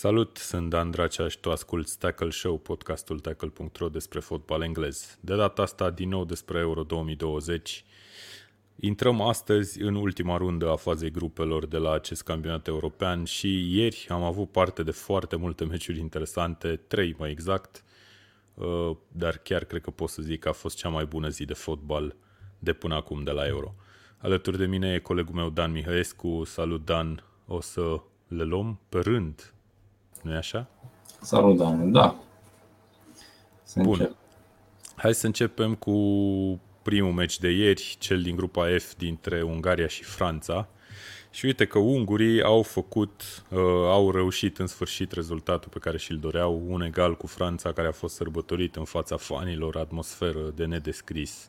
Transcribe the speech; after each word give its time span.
Salut, 0.00 0.36
sunt 0.36 0.70
Dan 0.70 0.90
Dracea 0.90 1.28
și 1.28 1.38
tu 1.38 1.50
asculti 1.50 1.98
Tackle 1.98 2.30
Show, 2.30 2.58
podcastul 2.58 3.18
tackle.ro 3.18 3.88
despre 3.88 4.20
fotbal 4.20 4.62
englez. 4.62 5.18
De 5.20 5.36
data 5.36 5.62
asta 5.62 5.90
din 5.90 6.08
nou 6.08 6.24
despre 6.24 6.58
Euro 6.58 6.82
2020. 6.82 7.84
Intrăm 8.76 9.20
astăzi 9.20 9.82
în 9.82 9.94
ultima 9.94 10.36
rundă 10.36 10.70
a 10.70 10.76
fazei 10.76 11.10
grupelor 11.10 11.66
de 11.66 11.76
la 11.76 11.92
acest 11.92 12.22
campionat 12.22 12.66
european 12.66 13.24
și 13.24 13.76
ieri 13.76 14.06
am 14.08 14.22
avut 14.22 14.50
parte 14.50 14.82
de 14.82 14.90
foarte 14.90 15.36
multe 15.36 15.64
meciuri 15.64 15.98
interesante, 15.98 16.76
trei 16.76 17.14
mai 17.18 17.30
exact, 17.30 17.84
uh, 18.54 18.96
dar 19.08 19.36
chiar 19.36 19.64
cred 19.64 19.80
că 19.80 19.90
pot 19.90 20.08
să 20.08 20.22
zic 20.22 20.40
că 20.40 20.48
a 20.48 20.52
fost 20.52 20.76
cea 20.76 20.88
mai 20.88 21.04
bună 21.04 21.28
zi 21.28 21.44
de 21.44 21.54
fotbal 21.54 22.16
de 22.58 22.72
până 22.72 22.94
acum 22.94 23.22
de 23.22 23.30
la 23.30 23.46
Euro. 23.46 23.74
Alături 24.18 24.58
de 24.58 24.66
mine 24.66 24.92
e 24.92 24.98
colegul 24.98 25.34
meu 25.34 25.50
Dan 25.50 25.72
Mihăescu. 25.72 26.44
Salut 26.44 26.84
Dan, 26.84 27.24
o 27.46 27.60
să 27.60 28.00
le 28.28 28.42
luăm 28.42 28.80
pe 28.88 28.98
rând 28.98 29.52
nu 30.22 30.36
așa? 30.36 30.66
Salut, 31.20 31.56
Dan. 31.56 31.92
Da. 31.92 32.16
Să 33.62 33.80
Bun. 33.80 33.92
Încep. 33.92 34.16
Hai 34.96 35.14
să 35.14 35.26
începem 35.26 35.74
cu 35.74 35.92
primul 36.82 37.12
meci 37.12 37.38
de 37.38 37.48
ieri, 37.48 37.96
cel 37.98 38.22
din 38.22 38.36
grupa 38.36 38.66
F 38.78 38.94
dintre 38.96 39.42
Ungaria 39.42 39.86
și 39.86 40.04
Franța. 40.04 40.68
Și 41.30 41.44
uite 41.44 41.66
că 41.66 41.78
ungurii 41.78 42.42
au 42.42 42.62
făcut, 42.62 43.44
uh, 43.50 43.58
au 43.86 44.10
reușit 44.10 44.58
în 44.58 44.66
sfârșit 44.66 45.12
rezultatul 45.12 45.70
pe 45.72 45.78
care 45.78 45.98
și-l 45.98 46.18
doreau, 46.18 46.62
un 46.66 46.82
egal 46.82 47.16
cu 47.16 47.26
Franța 47.26 47.72
care 47.72 47.88
a 47.88 47.92
fost 47.92 48.14
sărbătorit 48.14 48.76
în 48.76 48.84
fața 48.84 49.16
fanilor, 49.16 49.76
atmosferă 49.76 50.52
de 50.54 50.64
nedescris. 50.64 51.48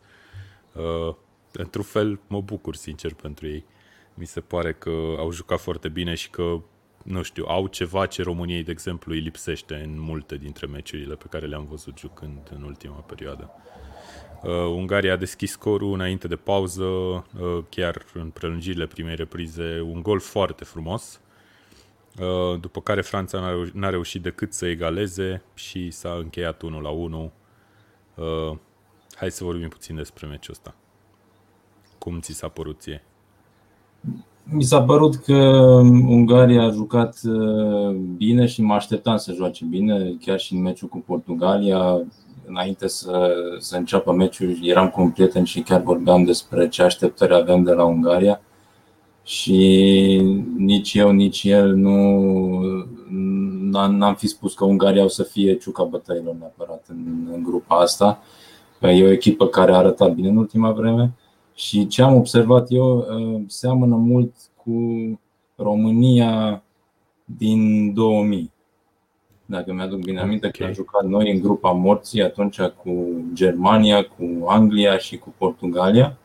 Uh, 0.73 1.16
într-un 1.52 1.84
fel 1.84 2.20
mă 2.28 2.42
bucur 2.42 2.76
sincer 2.76 3.14
pentru 3.14 3.48
ei. 3.48 3.66
Mi 4.14 4.26
se 4.26 4.40
pare 4.40 4.73
că 4.73 5.16
au 5.17 5.31
jucat 5.31 5.59
foarte 5.59 5.90
bine 5.90 6.16
și 6.16 6.30
că 6.30 6.62
nu 7.09 7.22
știu, 7.22 7.45
au 7.48 7.68
ceva 7.68 8.05
ce 8.05 8.23
României, 8.23 8.63
de 8.63 8.72
exemplu, 8.72 9.12
îi 9.12 9.20
lipsește 9.20 9.76
în 9.76 10.00
multe 10.00 10.38
dintre 10.38 10.66
meciurile 10.66 11.16
pe 11.16 11.26
care 11.30 11.45
le-am 11.45 11.66
văzut 11.66 11.98
jucând 11.98 12.52
în 12.56 12.64
ultima 12.64 12.95
perioadă. 12.95 13.52
Uh, 14.44 14.52
Ungaria 14.52 15.14
a 15.14 15.16
deschis 15.16 15.52
scorul 15.52 15.94
înainte 15.94 16.28
de 16.28 16.36
pauză, 16.36 16.84
uh, 16.84 17.23
chiar 17.69 18.06
în 18.14 18.30
prelungirile 18.30 18.86
primei 18.86 19.16
reprize, 19.16 19.80
un 19.80 20.02
gol 20.02 20.19
foarte 20.19 20.64
frumos, 20.64 21.22
uh, 22.19 22.59
după 22.59 22.81
care 22.81 23.02
Franța 23.02 23.39
n-a, 23.39 23.50
reuș- 23.50 23.72
n-a 23.73 23.89
reușit 23.89 24.22
decât 24.22 24.53
să 24.53 24.66
egaleze 24.66 25.41
și 25.53 25.91
s-a 25.91 26.14
încheiat 26.14 26.62
1 26.62 26.80
la 26.80 26.89
1. 26.89 27.31
Uh, 28.16 28.58
hai 29.16 29.31
să 29.31 29.44
vorbim 29.44 29.69
puțin 29.69 29.95
despre 29.95 30.28
meciul 30.28 30.53
ăsta. 30.53 30.75
Cum 31.97 32.19
ți 32.19 32.34
s-a 32.34 32.47
părut 32.47 32.80
ție? 32.81 33.03
Mi 34.52 34.64
s-a 34.64 34.81
părut 34.81 35.16
că 35.16 35.33
Ungaria 36.08 36.64
a 36.64 36.72
jucat 36.72 37.17
uh, 37.23 37.95
bine 38.17 38.45
și 38.45 38.61
mă 38.61 38.73
așteptam 38.73 39.17
să 39.17 39.33
joace 39.33 39.66
bine, 39.66 40.16
chiar 40.22 40.39
și 40.39 40.53
în 40.53 40.61
meciul 40.61 40.88
cu 40.88 41.03
Portugalia. 41.06 42.02
Înainte 42.47 42.88
să, 42.88 43.31
să 43.59 43.78
înceapă 43.78 44.11
meciul, 44.11 44.58
eram 44.61 44.89
cu 44.89 45.02
un 45.02 45.09
prieten 45.09 45.44
și 45.44 45.61
chiar 45.61 45.81
vorbeam 45.81 46.23
despre 46.23 46.67
ce 46.67 46.83
așteptări 46.83 47.33
aveam 47.33 47.64
de 47.64 47.72
la 47.72 47.83
Ungaria. 47.83 48.41
Și 49.23 49.58
nici 50.58 50.94
eu, 50.94 51.11
nici 51.11 51.44
el 51.44 51.75
nu 51.75 52.22
n-am 53.69 54.16
fi 54.16 54.28
spus 54.28 54.53
că 54.53 54.66
Ungaria 54.66 55.03
o 55.03 55.08
să 55.08 55.23
fie 55.23 55.58
ciuca 55.58 55.84
bătăilor 55.84 56.36
neapărat 56.39 56.86
în, 56.88 57.28
în 57.34 57.44
grupa 57.44 57.75
asta. 57.80 58.19
E 58.81 59.03
o 59.03 59.11
echipă 59.11 59.47
care 59.47 59.72
a 59.72 59.78
arătat 59.78 60.13
bine 60.13 60.30
în 60.30 60.38
ultima 60.38 60.72
vreme 60.72 61.13
și 61.60 61.88
ce 61.88 62.02
am 62.02 62.16
observat 62.16 62.66
eu 62.70 62.98
uh, 62.98 63.42
seamănă 63.48 63.96
mult 63.96 64.34
cu 64.64 64.74
România 65.56 66.64
din 67.26 67.94
2000. 67.94 68.52
Dacă 69.46 69.74
mi-aduc 69.74 70.00
bine 70.00 70.20
aminte, 70.20 70.48
okay. 70.48 70.60
că 70.60 70.66
am 70.66 70.74
jucat 70.74 71.06
noi 71.06 71.32
în 71.32 71.42
grupa 71.42 71.72
morții 71.72 72.24
atunci 72.24 72.62
cu 72.62 72.92
Germania, 73.34 74.04
cu 74.04 74.46
Anglia 74.46 74.98
și 74.98 75.18
cu 75.18 75.34
Portugalia. 75.38 76.18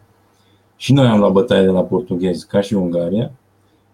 Și 0.77 0.93
noi 0.93 1.07
am 1.07 1.19
luat 1.19 1.33
bătaie 1.33 1.63
de 1.63 1.71
la 1.71 1.83
portughezi, 1.83 2.47
ca 2.47 2.61
și 2.61 2.75
Ungaria. 2.75 3.33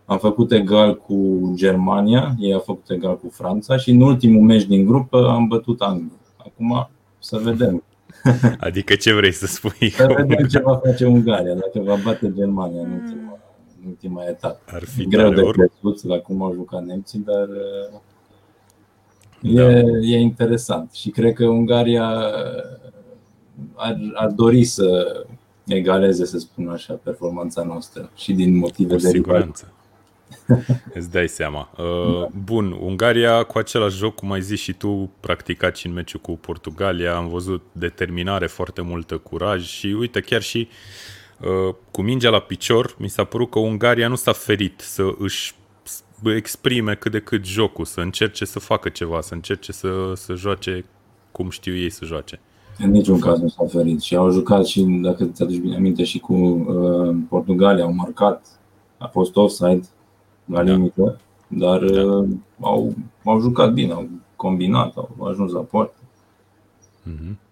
Am 0.04 0.18
făcut 0.18 0.52
egal 0.52 0.96
cu 0.96 1.50
Germania, 1.54 2.34
ei 2.38 2.52
au 2.52 2.60
făcut 2.60 2.90
egal 2.90 3.18
cu 3.18 3.28
Franța 3.28 3.76
și 3.76 3.90
în 3.90 4.00
ultimul 4.00 4.42
meci 4.42 4.64
din 4.64 4.86
grupă 4.86 5.28
am 5.28 5.46
bătut 5.46 5.80
Anglia. 5.80 6.18
Acum 6.36 6.88
să 7.18 7.38
vedem 7.38 7.82
Adică 8.58 8.94
ce 8.94 9.14
vrei 9.14 9.32
să 9.32 9.46
spui? 9.46 9.90
Să 9.90 10.14
vedem 10.16 10.46
ce 10.46 10.58
va 10.58 10.76
face 10.76 11.06
Ungaria, 11.06 11.54
dacă 11.54 11.78
va 11.80 11.94
bate 12.04 12.32
Germania 12.36 12.80
în 12.80 12.90
ultima, 12.92 13.38
în 13.80 13.88
ultima 13.88 14.24
etapă. 14.24 14.60
Ar 14.66 14.84
fi 14.84 15.06
greu 15.06 15.30
de 15.30 15.42
crezut 15.42 16.04
la 16.04 16.18
cum 16.18 16.42
au 16.42 16.52
jucat 16.52 16.84
nemții, 16.84 17.18
dar 17.18 17.48
da. 19.40 19.70
e, 19.70 19.84
e 20.02 20.18
interesant. 20.18 20.92
Și 20.92 21.10
cred 21.10 21.32
că 21.32 21.46
Ungaria 21.46 22.06
ar, 23.74 23.96
ar 24.14 24.30
dori 24.30 24.64
să 24.64 25.16
egaleze, 25.66 26.24
să 26.24 26.38
spun 26.38 26.68
așa, 26.68 26.94
performanța 26.94 27.62
noastră 27.62 28.10
și 28.14 28.32
din 28.32 28.56
motive 28.56 28.96
de 28.96 29.08
siguranță. 29.08 29.72
Îți 30.94 31.10
dai 31.10 31.28
seama. 31.28 31.70
Uh, 31.78 32.26
bun, 32.44 32.76
Ungaria 32.80 33.42
cu 33.42 33.58
același 33.58 33.96
joc, 33.96 34.14
cum 34.14 34.32
ai 34.32 34.40
zis 34.40 34.60
și 34.60 34.72
tu, 34.72 35.10
practicat 35.20 35.76
și 35.76 35.86
în 35.86 35.92
meciul 35.92 36.20
cu 36.20 36.32
Portugalia, 36.32 37.16
am 37.16 37.28
văzut 37.28 37.62
determinare, 37.72 38.46
foarte 38.46 38.80
multă 38.80 39.16
curaj 39.16 39.66
și 39.66 39.86
uite, 39.86 40.20
chiar 40.20 40.42
și 40.42 40.68
uh, 41.40 41.74
cu 41.90 42.02
mingea 42.02 42.30
la 42.30 42.40
picior, 42.40 42.94
mi 42.98 43.08
s-a 43.08 43.24
părut 43.24 43.50
că 43.50 43.58
Ungaria 43.58 44.08
nu 44.08 44.14
s-a 44.14 44.32
ferit 44.32 44.80
să 44.80 45.02
își 45.18 45.54
exprime 46.24 46.94
cât 46.94 47.12
de 47.12 47.20
cât 47.20 47.44
jocul, 47.44 47.84
să 47.84 48.00
încerce 48.00 48.44
să 48.44 48.58
facă 48.58 48.88
ceva, 48.88 49.20
să 49.20 49.34
încerce 49.34 49.72
să, 49.72 50.12
să 50.14 50.34
joace 50.34 50.84
cum 51.32 51.50
știu 51.50 51.76
ei 51.76 51.90
să 51.90 52.04
joace. 52.04 52.40
În 52.78 52.90
niciun 52.90 53.18
caz 53.18 53.40
nu 53.40 53.48
s-au 53.48 53.66
ferit 53.66 54.00
și 54.00 54.16
au 54.16 54.30
jucat 54.30 54.66
și, 54.66 54.82
dacă 54.82 55.24
ți-aduci 55.24 55.58
bine 55.58 55.76
aminte, 55.76 56.04
și 56.04 56.18
cu 56.18 56.34
uh, 56.34 57.16
Portugalia, 57.28 57.84
au 57.84 57.92
marcat, 57.92 58.46
a 58.98 59.06
fost 59.06 59.36
offside, 59.36 59.80
la 60.44 60.64
da. 60.64 60.72
limită, 60.72 61.20
dar 61.46 61.84
da. 61.84 62.02
Uh, 62.02 62.28
au, 62.60 62.94
au 63.24 63.40
jucat 63.40 63.72
bine, 63.72 63.92
au 63.92 64.08
combinat, 64.36 64.96
au 64.96 65.26
ajuns 65.26 65.52
la 65.52 65.60
poartă. 65.60 66.00
Mm-hmm. 67.08 67.48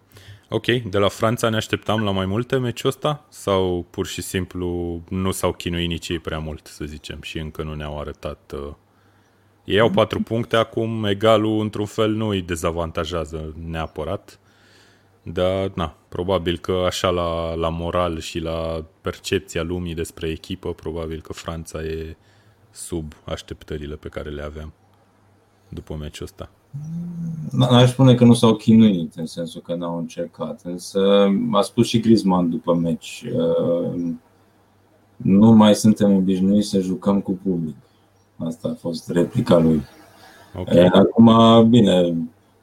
Ok, 0.49 0.65
de 0.65 0.97
la 0.97 1.07
Franța 1.07 1.49
ne 1.49 1.55
așteptam 1.55 2.03
la 2.03 2.11
mai 2.11 2.25
multe 2.25 2.57
meciul 2.57 2.89
ăsta 2.89 3.25
sau 3.29 3.85
pur 3.89 4.05
și 4.05 4.21
simplu 4.21 5.01
nu 5.09 5.31
s-au 5.31 5.51
chinuit 5.51 5.87
nici 5.87 6.09
ei 6.09 6.19
prea 6.19 6.39
mult, 6.39 6.67
să 6.67 6.85
zicem, 6.85 7.21
și 7.21 7.39
încă 7.39 7.63
nu 7.63 7.73
ne-au 7.73 7.99
arătat 7.99 8.53
uh... 8.55 8.73
Ei 9.63 9.79
au 9.79 9.89
patru 9.89 10.21
puncte 10.21 10.55
acum, 10.55 11.03
egalul 11.03 11.61
într-un 11.61 11.85
fel 11.85 12.11
nu 12.11 12.27
îi 12.27 12.41
dezavantajează 12.41 13.55
neapărat, 13.69 14.39
dar 15.23 15.71
na, 15.75 15.95
probabil 16.07 16.57
că 16.57 16.83
așa 16.85 17.09
la, 17.09 17.53
la 17.53 17.69
moral 17.69 18.19
și 18.19 18.39
la 18.39 18.85
percepția 19.01 19.63
lumii 19.63 19.93
despre 19.93 20.29
echipă, 20.29 20.73
probabil 20.73 21.21
că 21.21 21.33
Franța 21.33 21.83
e 21.83 22.17
sub 22.71 23.13
așteptările 23.23 23.95
pe 23.95 24.07
care 24.07 24.29
le 24.29 24.41
aveam 24.41 24.73
după 25.69 25.95
meciul 25.99 26.25
ăsta? 26.25 26.49
Aș 27.69 27.89
spune 27.89 28.15
că 28.15 28.23
nu 28.23 28.33
s-au 28.33 28.55
chinuit 28.55 29.15
în 29.15 29.25
sensul 29.25 29.61
că 29.61 29.75
n-au 29.75 29.97
încercat, 29.97 30.61
însă 30.63 31.29
a 31.51 31.61
spus 31.61 31.87
și 31.87 31.99
Griezmann 31.99 32.49
după 32.49 32.73
meci 32.73 33.25
uh, 33.33 34.11
nu 35.15 35.51
mai 35.51 35.75
suntem 35.75 36.15
obișnuiți 36.15 36.69
să 36.69 36.79
jucăm 36.79 37.21
cu 37.21 37.31
public. 37.31 37.75
Asta 38.37 38.67
a 38.67 38.73
fost 38.73 39.09
replica 39.09 39.57
lui. 39.57 39.81
Okay. 40.59 40.85
Acum, 40.85 41.69
bine, 41.69 42.15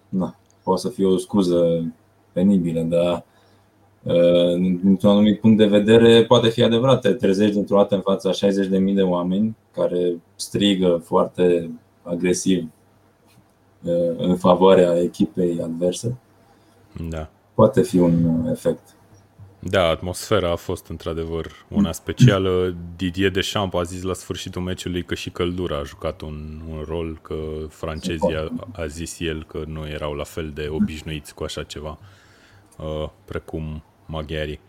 na, 0.09 0.37
poate 0.63 0.81
să 0.81 0.89
fie 0.89 1.07
o 1.07 1.17
scuză 1.17 1.93
penibilă, 2.33 2.81
dar 2.81 3.25
dintr-un 4.59 5.11
anumit 5.11 5.41
punct 5.41 5.57
de 5.59 5.67
vedere, 5.67 6.25
poate 6.25 6.49
fi 6.49 6.63
adevărat. 6.63 7.01
Te 7.01 7.13
trezești 7.13 7.55
dintr-o 7.55 7.77
dată 7.77 7.95
în 7.95 8.01
fața 8.01 8.31
60.000 8.31 8.95
de 8.95 9.03
oameni 9.03 9.57
care 9.73 10.17
strigă 10.37 11.03
foarte 11.05 11.71
agresiv 12.03 12.69
în 14.17 14.37
favoarea 14.37 15.01
echipei 15.03 15.61
adverse. 15.63 16.17
Da. 17.09 17.31
Poate 17.55 17.83
fi 17.83 17.99
un 17.99 18.47
efect. 18.51 18.97
Da, 19.59 19.83
atmosfera 19.83 20.51
a 20.51 20.57
fost 20.57 20.87
într-adevăr 20.87 21.47
una 21.69 21.93
specială. 21.93 22.75
Didier 22.97 23.31
Deschamps 23.31 23.77
a 23.77 23.83
zis 23.83 24.03
la 24.03 24.13
sfârșitul 24.13 24.63
meciului 24.63 25.03
că 25.03 25.15
și 25.15 25.31
căldura 25.31 25.79
a 25.79 25.83
jucat 25.83 26.21
un, 26.21 26.61
un 26.71 26.85
rol, 26.89 27.19
că 27.23 27.35
francezii 27.69 28.37
a, 28.37 28.53
a 28.73 28.87
zis 28.87 29.21
el 29.21 29.45
că 29.45 29.63
nu 29.67 29.87
erau 29.87 30.13
la 30.13 30.25
fel 30.25 30.51
de 30.55 30.69
obișnuiți 30.71 31.35
cu 31.35 31.45
așa 31.45 31.63
ceva, 31.63 31.99
uh, 32.79 33.09
precum 33.25 33.83
maghiarii. 34.07 34.61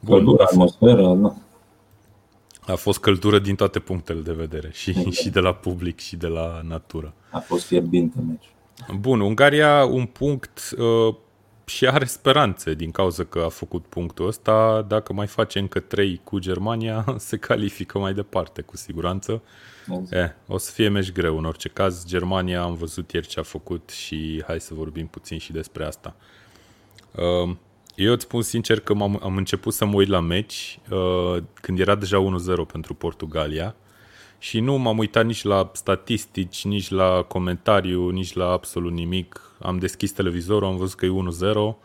Bun, 0.00 0.16
căldură, 0.16 0.42
atmosferă, 0.42 1.02
nu. 1.02 1.42
A 2.66 2.74
fost 2.74 2.98
căldură 2.98 3.38
din 3.38 3.54
toate 3.54 3.78
punctele 3.78 4.20
de 4.20 4.32
vedere, 4.32 4.70
și, 4.72 4.92
și 5.10 5.30
de 5.30 5.40
la 5.40 5.54
public 5.54 5.98
și 5.98 6.16
de 6.16 6.26
la 6.26 6.60
natură. 6.64 7.12
A 7.30 7.38
fost 7.38 7.64
fierbinte 7.64 8.18
meci. 8.28 8.50
Bun, 8.98 9.20
Ungaria 9.20 9.84
un 9.84 10.06
punct 10.06 10.74
uh, 10.78 11.14
și 11.64 11.86
are 11.86 12.04
speranțe 12.04 12.74
din 12.74 12.90
cauza 12.90 13.24
că 13.24 13.38
a 13.38 13.48
făcut 13.48 13.86
punctul 13.86 14.26
ăsta. 14.26 14.84
Dacă 14.88 15.12
mai 15.12 15.26
face 15.26 15.58
încă 15.58 15.80
3 15.80 16.20
cu 16.24 16.38
Germania, 16.38 17.04
se 17.18 17.36
califică 17.36 17.98
mai 17.98 18.14
departe, 18.14 18.62
cu 18.62 18.76
siguranță. 18.76 19.42
Exact. 19.88 20.12
Eh, 20.12 20.54
o 20.54 20.58
să 20.58 20.70
fie 20.72 20.88
meci 20.88 21.12
greu 21.12 21.38
în 21.38 21.44
orice 21.44 21.68
caz. 21.68 22.06
Germania 22.06 22.62
am 22.62 22.74
văzut 22.74 23.12
ieri 23.12 23.26
ce 23.26 23.40
a 23.40 23.42
făcut 23.42 23.90
și 23.90 24.42
hai 24.46 24.60
să 24.60 24.74
vorbim 24.74 25.06
puțin 25.06 25.38
și 25.38 25.52
despre 25.52 25.84
asta. 25.84 26.14
Uh, 27.14 27.56
eu 27.94 28.12
îți 28.12 28.24
spun 28.24 28.42
sincer 28.42 28.80
că 28.80 28.92
am 28.92 29.18
am 29.22 29.36
început 29.36 29.72
să 29.72 29.84
mă 29.84 29.94
uit 29.94 30.08
la 30.08 30.20
meci 30.20 30.78
uh, 30.90 31.42
când 31.54 31.78
era 31.78 31.94
deja 31.94 32.18
1-0 32.18 32.72
pentru 32.72 32.94
Portugalia 32.94 33.74
și 34.38 34.60
nu 34.60 34.78
m-am 34.78 34.98
uitat 34.98 35.24
nici 35.24 35.42
la 35.42 35.70
statistici, 35.74 36.64
nici 36.64 36.90
la 36.90 37.24
comentariu, 37.28 38.08
nici 38.08 38.32
la 38.32 38.50
absolut 38.50 38.92
nimic. 38.92 39.40
Am 39.58 39.78
deschis 39.78 40.12
televizorul, 40.12 40.68
am 40.68 40.76
văzut 40.76 40.98
că 40.98 41.06
e 41.06 41.08
1-0 41.08 41.76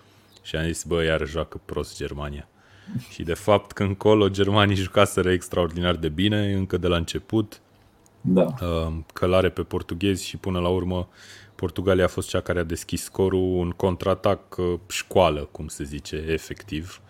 și 0.42 0.56
am 0.56 0.66
zis, 0.66 0.84
bă, 0.84 1.04
iar 1.04 1.28
joacă 1.28 1.62
prost 1.66 1.98
Germania. 1.98 2.48
Și 3.14 3.24
de 3.24 3.34
fapt, 3.34 3.72
când 3.72 3.90
încolo, 3.90 4.30
germanii 4.30 4.76
jucaseră 4.76 5.32
extraordinar 5.32 5.96
de 5.96 6.10
bine, 6.10 6.54
încă 6.54 6.78
de 6.78 6.88
la 6.88 6.96
început. 6.96 7.62
Da. 8.22 8.46
Uh, 8.62 8.94
călare 9.14 9.50
pe 9.50 9.62
portughezi 9.62 10.26
și 10.26 10.38
până 10.38 10.60
la 10.60 10.68
urmă 10.68 11.08
Portugalia 11.66 12.04
a 12.04 12.08
fost 12.08 12.30
cea 12.30 12.42
care 12.42 12.60
a 12.60 12.64
deschis 12.64 13.04
scorul, 13.04 13.58
un 13.58 13.70
contraatac 13.70 14.58
uh, 14.58 14.80
școală, 14.88 15.48
cum 15.52 15.68
se 15.68 15.84
zice, 15.84 16.16
efectiv, 16.28 17.02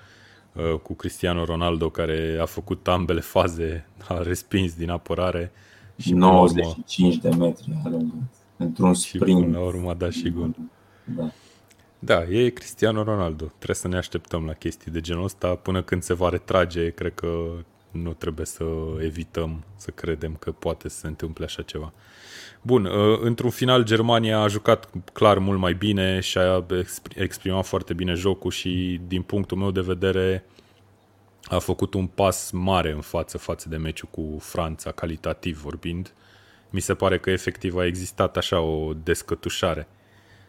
uh, 0.54 0.80
cu 0.80 0.94
Cristiano 0.94 1.46
Ronaldo 1.46 1.90
care 1.90 2.38
a 2.42 2.46
făcut 2.46 2.88
ambele 2.88 3.20
faze, 3.20 3.88
a 4.08 4.22
respins 4.22 4.74
din 4.74 4.90
apărare. 4.90 5.52
Și 5.98 6.14
95 6.14 7.16
urmă, 7.16 7.30
de 7.30 7.44
metri 7.46 7.72
într-un 8.58 8.94
sprint. 8.94 9.28
Și 9.28 9.44
până 9.44 9.58
la 9.58 9.64
urmă 9.66 9.90
a 9.90 9.94
dat 9.94 10.12
și 10.12 10.30
gol. 10.30 10.56
Da. 11.04 11.32
Da, 12.00 12.24
e 12.24 12.50
Cristiano 12.50 13.04
Ronaldo. 13.04 13.46
Trebuie 13.46 13.76
să 13.76 13.88
ne 13.88 13.98
așteptăm 13.98 14.46
la 14.46 14.54
chestii 14.54 14.92
de 14.92 15.02
genul 15.02 15.24
ăsta. 15.24 15.56
Până 15.56 15.82
când 15.82 16.04
se 16.04 16.14
va 16.14 16.30
retrage, 16.30 16.90
cred 16.90 17.14
că 17.14 17.28
nu 18.02 18.14
trebuie 18.14 18.46
să 18.46 18.64
evităm 19.02 19.64
să 19.76 19.92
credem 19.92 20.36
că 20.36 20.52
poate 20.52 20.90
să 20.90 20.98
se 20.98 21.08
întâmple 21.08 21.46
așa 21.46 21.62
ceva. 21.62 21.94
Bun, 22.62 22.86
uh, 22.86 23.20
într-un 23.22 23.50
final 23.50 23.84
Germania 23.84 24.40
a 24.40 24.48
jucat 24.48 24.90
clar 25.14 25.38
mult 25.38 25.60
mai 25.60 25.74
bine 25.74 26.20
și 26.20 26.38
a 26.38 26.66
exprimat 27.16 27.66
foarte 27.66 27.94
bine 27.94 28.14
jocul 28.14 28.52
și 28.52 29.02
din 29.08 29.22
punctul 29.22 29.58
meu 29.58 29.72
de 29.72 29.82
vedere 29.82 30.46
a 31.44 31.60
făcut 31.60 31.94
un 31.94 32.08
pas 32.08 32.52
mare 32.52 32.92
în 32.92 33.02
față 33.02 33.38
față 33.38 33.70
de 33.70 33.78
meciul 33.78 34.08
cu 34.12 34.38
Franța, 34.40 34.92
calitativ 34.92 35.62
vorbind. 35.62 36.14
Mi 36.70 36.80
se 36.80 36.94
pare 36.94 37.20
că 37.20 37.30
efectiv 37.30 37.76
a 37.76 37.86
existat 37.86 38.38
așa 38.38 38.60
o 38.60 38.94
descătușare 39.04 39.88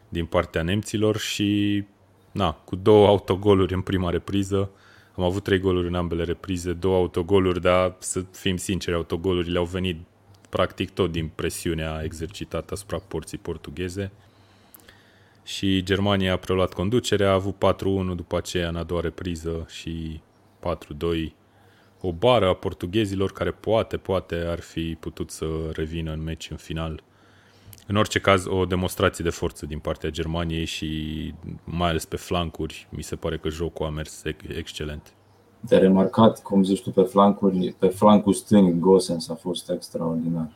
din 0.08 0.26
partea 0.26 0.62
nemților 0.62 1.16
și 1.16 1.84
na, 2.32 2.52
cu 2.52 2.76
două 2.76 3.06
autogoluri 3.06 3.74
în 3.74 3.80
prima 3.80 4.10
repriză, 4.10 4.70
am 5.16 5.24
avut 5.24 5.42
trei 5.42 5.58
goluri 5.58 5.86
în 5.86 5.94
ambele 5.94 6.24
reprize, 6.24 6.72
două 6.72 6.96
autogoluri, 6.96 7.60
dar 7.60 7.94
să 7.98 8.24
fim 8.30 8.56
sinceri, 8.56 8.96
autogolurile 8.96 9.58
au 9.58 9.64
venit 9.64 9.96
practic 10.48 10.90
tot 10.90 11.12
din 11.12 11.30
presiunea 11.34 12.00
exercitată 12.04 12.74
asupra 12.74 12.98
porții 12.98 13.38
portugheze. 13.38 14.12
Și 15.44 15.82
Germania 15.82 16.32
a 16.32 16.36
preluat 16.36 16.72
conducerea, 16.72 17.30
a 17.30 17.32
avut 17.32 17.54
4-1 17.54 18.14
după 18.14 18.36
aceea 18.36 18.68
în 18.68 18.76
a 18.76 18.82
doua 18.82 19.00
repriză 19.00 19.66
și 19.68 20.20
4-2 20.60 21.32
o 22.00 22.12
bară 22.12 22.48
a 22.48 22.54
portughezilor 22.54 23.32
care 23.32 23.50
poate, 23.50 23.96
poate 23.96 24.34
ar 24.34 24.60
fi 24.60 24.96
putut 25.00 25.30
să 25.30 25.46
revină 25.72 26.12
în 26.12 26.22
meci 26.22 26.50
în 26.50 26.56
final. 26.56 27.02
În 27.86 27.96
orice 27.96 28.18
caz, 28.18 28.44
o 28.46 28.64
demonstrație 28.64 29.24
de 29.24 29.30
forță 29.30 29.66
din 29.66 29.78
partea 29.78 30.10
Germaniei 30.10 30.64
și 30.64 31.34
mai 31.64 31.88
ales 31.88 32.04
pe 32.04 32.16
flancuri, 32.16 32.88
mi 32.90 33.02
se 33.02 33.16
pare 33.16 33.38
că 33.38 33.48
jocul 33.48 33.86
a 33.86 33.90
mers 33.90 34.22
excelent 34.56 35.16
de 35.68 35.76
remarcat, 35.76 36.42
cum 36.42 36.62
zici 36.62 36.82
tu, 36.82 36.90
pe 36.90 37.02
flancuri, 37.02 37.74
pe 37.78 37.86
flancul 37.86 38.32
stâng, 38.32 38.78
Gosens 38.78 39.28
a 39.28 39.34
fost 39.34 39.70
extraordinar. 39.70 40.48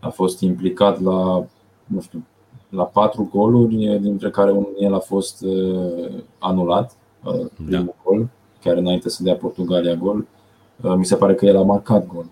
A 0.00 0.08
fost 0.08 0.40
implicat 0.40 1.00
la, 1.00 1.44
nu 1.86 2.00
știu, 2.00 2.26
la 2.68 2.84
patru 2.84 3.28
goluri, 3.32 3.98
dintre 4.00 4.30
care 4.30 4.50
unul 4.50 4.74
el 4.78 4.94
a 4.94 4.98
fost 4.98 5.42
uh, 5.42 6.22
anulat, 6.38 6.96
uh, 7.24 7.32
da. 7.32 7.46
primul 7.64 7.84
da. 7.84 8.02
gol, 8.04 8.28
chiar 8.60 8.76
înainte 8.76 9.08
să 9.08 9.22
dea 9.22 9.34
Portugalia 9.36 9.94
gol. 9.94 10.26
Uh, 10.80 10.94
mi 10.96 11.04
se 11.04 11.16
pare 11.16 11.34
că 11.34 11.46
el 11.46 11.56
a 11.56 11.62
marcat 11.62 12.06
gol. 12.06 12.26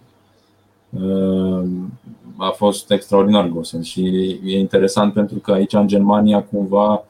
A 2.40 2.50
fost 2.50 2.90
extraordinar 2.90 3.48
Gosens 3.48 3.86
și 3.86 4.00
e 4.44 4.58
interesant 4.58 5.12
pentru 5.12 5.38
că 5.38 5.52
aici 5.52 5.72
în 5.72 5.86
Germania 5.86 6.42
cumva 6.42 7.04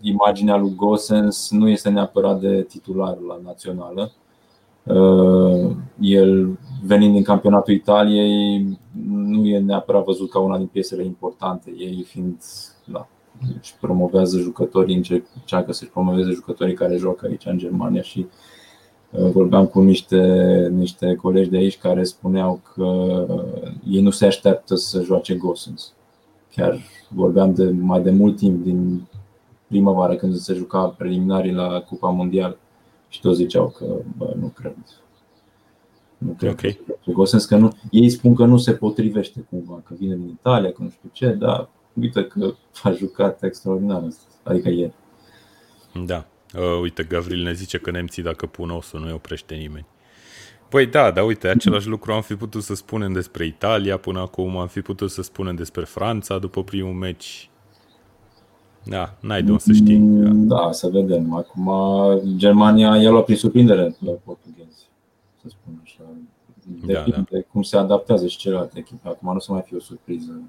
imaginea 0.00 0.56
lui 0.56 0.74
Gosens 0.76 1.50
nu 1.50 1.68
este 1.68 1.88
neapărat 1.88 2.40
de 2.40 2.62
titular 2.62 3.18
la 3.28 3.40
națională. 3.44 4.12
Uh, 4.82 5.70
el, 6.00 6.58
venind 6.84 7.12
din 7.12 7.22
campionatul 7.22 7.74
Italiei, 7.74 8.78
nu 9.08 9.46
e 9.46 9.58
neapărat 9.58 10.04
văzut 10.04 10.30
ca 10.30 10.38
una 10.38 10.56
din 10.56 10.66
piesele 10.66 11.04
importante. 11.04 11.74
Ei 11.78 12.04
fiind, 12.08 12.36
da, 12.84 13.08
își 13.60 13.74
promovează 13.80 14.38
jucătorii, 14.38 14.94
încearcă 15.34 15.72
să-și 15.72 15.90
promoveze 15.90 16.30
jucătorii 16.30 16.74
care 16.74 16.96
joacă 16.96 17.26
aici 17.26 17.46
în 17.46 17.58
Germania 17.58 18.02
și 18.02 18.18
uh, 18.18 18.32
vorbeam 19.10 19.66
cu 19.66 19.80
niște, 19.80 20.22
niște 20.74 21.14
colegi 21.14 21.50
de 21.50 21.56
aici 21.56 21.78
care 21.78 22.04
spuneau 22.04 22.60
că 22.74 23.26
ei 23.88 24.00
nu 24.00 24.10
se 24.10 24.26
așteaptă 24.26 24.74
să 24.74 25.02
joace 25.02 25.34
Gosens. 25.34 25.92
Chiar 26.50 26.78
vorbeam 27.08 27.54
de 27.54 27.70
mai 27.70 28.02
de 28.02 28.10
mult 28.10 28.36
timp 28.36 28.64
din 28.64 29.06
primăvară 29.66 30.14
când 30.14 30.36
se 30.36 30.54
juca 30.54 30.86
preliminarii 30.86 31.52
la 31.52 31.80
Cupa 31.80 32.08
Mondială 32.08 32.58
și 33.08 33.20
toți 33.20 33.36
ziceau 33.36 33.68
că 33.68 33.86
bă, 34.16 34.34
nu 34.40 34.46
cred. 34.46 34.74
Nu 36.18 36.32
cred 36.38 36.52
okay. 36.52 36.80
că, 37.04 37.38
că 37.48 37.56
nu, 37.56 37.72
ei 37.90 38.10
spun 38.10 38.34
că 38.34 38.44
nu 38.44 38.56
se 38.56 38.72
potrivește 38.72 39.46
cumva, 39.50 39.82
că 39.84 39.94
vine 39.98 40.14
din 40.14 40.28
Italia, 40.28 40.70
că 40.72 40.82
nu 40.82 40.88
știu 40.88 41.08
ce, 41.12 41.28
dar 41.28 41.68
uite 42.00 42.24
că 42.24 42.54
a 42.82 42.90
jucat 42.90 43.42
extraordinar, 43.42 44.02
adică 44.42 44.68
ieri. 44.68 44.92
Da. 46.06 46.26
Uh, 46.54 46.80
uite, 46.80 47.02
Gavril 47.02 47.42
ne 47.42 47.52
zice 47.52 47.78
că 47.78 47.90
nemții 47.90 48.22
dacă 48.22 48.46
pun 48.46 48.70
osul 48.70 49.00
nu-i 49.00 49.12
oprește 49.12 49.54
nimeni. 49.54 49.86
Păi 50.68 50.86
da, 50.86 51.10
dar 51.10 51.24
uite, 51.24 51.48
același 51.48 51.88
lucru 51.88 52.12
am 52.12 52.22
fi 52.22 52.34
putut 52.34 52.62
să 52.62 52.74
spunem 52.74 53.12
despre 53.12 53.46
Italia 53.46 53.96
până 53.96 54.20
acum, 54.20 54.56
am 54.56 54.66
fi 54.66 54.80
putut 54.80 55.10
să 55.10 55.22
spunem 55.22 55.54
despre 55.54 55.84
Franța 55.84 56.38
după 56.38 56.62
primul 56.62 56.92
meci. 56.92 57.50
Da, 58.84 59.14
n-ai 59.20 59.42
de 59.42 59.50
unde 59.50 59.62
să 59.62 59.72
știi. 59.72 59.96
Mm, 59.96 60.46
da, 60.46 60.72
să 60.72 60.88
vedem. 60.88 61.34
Acum 61.34 61.70
Germania 62.36 62.96
i-a 62.96 63.10
luat 63.10 63.24
prin 63.24 63.36
surprindere 63.36 63.96
la 64.04 64.12
portughezi, 64.24 64.88
să 65.42 65.46
spun 65.48 65.80
așa. 65.82 66.02
Depinde 66.64 66.92
da, 66.92 67.24
da. 67.30 67.38
cum 67.52 67.62
se 67.62 67.76
adaptează 67.76 68.26
și 68.26 68.36
celelalte 68.36 68.78
echipe. 68.78 69.08
Acum 69.08 69.32
nu 69.32 69.38
să 69.38 69.52
mai 69.52 69.62
fie 69.66 69.76
o 69.76 69.80
surpriză. 69.80 70.42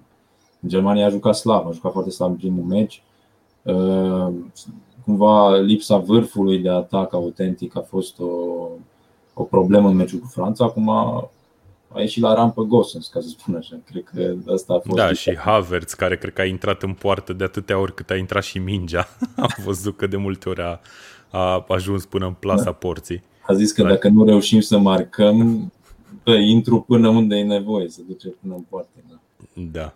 Germania 0.68 1.06
a 1.06 1.10
jucat 1.10 1.36
slab, 1.36 1.68
a 1.68 1.72
jucat 1.72 1.92
foarte 1.92 2.12
slab 2.12 2.30
în 2.30 2.38
primul 2.38 2.64
meci. 2.64 3.04
Uh, 5.10 5.16
cumva 5.16 5.58
lipsa 5.58 5.98
vârfului 5.98 6.60
de 6.60 6.70
atac 6.70 7.14
autentic 7.14 7.78
a 7.78 7.82
fost 7.82 8.20
o, 8.20 8.26
o 9.34 9.44
problemă 9.44 9.90
în 9.90 9.96
meciul 9.96 10.20
cu 10.20 10.28
Franța. 10.28 10.66
Acum 10.66 10.90
a 10.90 12.00
ieșit 12.00 12.22
la 12.22 12.34
rampă 12.34 12.64
Gosens, 12.64 13.08
ca 13.08 13.20
să 13.20 13.28
spun 13.28 13.56
așa. 13.56 13.80
Cred 13.86 14.04
că 14.04 14.52
asta 14.54 14.74
a 14.74 14.80
fost. 14.80 14.96
Da, 14.96 15.14
și 15.14 15.38
Havertz, 15.38 15.94
care 15.94 16.18
cred 16.18 16.34
că 16.34 16.42
a 16.42 16.46
intrat 16.46 16.84
în 16.84 16.94
poartă 16.94 17.34
de 17.34 17.44
atâtea 17.44 17.80
ori 17.80 17.94
cât 17.94 18.10
a 18.10 18.16
intrat 18.16 18.44
și 18.44 18.58
mingea. 18.58 19.08
Am 19.36 19.56
văzut 19.66 19.98
că 19.98 20.08
de 20.08 20.18
multe 20.18 20.50
ori 20.50 20.62
a, 20.62 20.80
a 21.30 21.66
ajuns 21.68 22.06
până 22.06 22.26
în 22.26 22.34
plasa 22.34 22.64
da. 22.64 22.72
porții. 22.72 23.24
A 23.48 23.54
zis 23.54 23.72
că 23.72 23.82
da. 23.82 23.90
dacă 23.90 24.08
nu 24.08 24.26
reușim 24.26 24.60
să 24.60 24.78
marcăm, 24.78 25.72
bă, 26.24 26.36
intru 26.36 26.82
până 26.82 27.08
unde 27.08 27.36
e 27.36 27.44
nevoie, 27.44 27.90
să 27.90 28.02
duce 28.08 28.28
până 28.28 28.54
în 28.54 28.62
poartă. 28.70 28.90
Da. 29.10 29.20
da. 29.72 29.94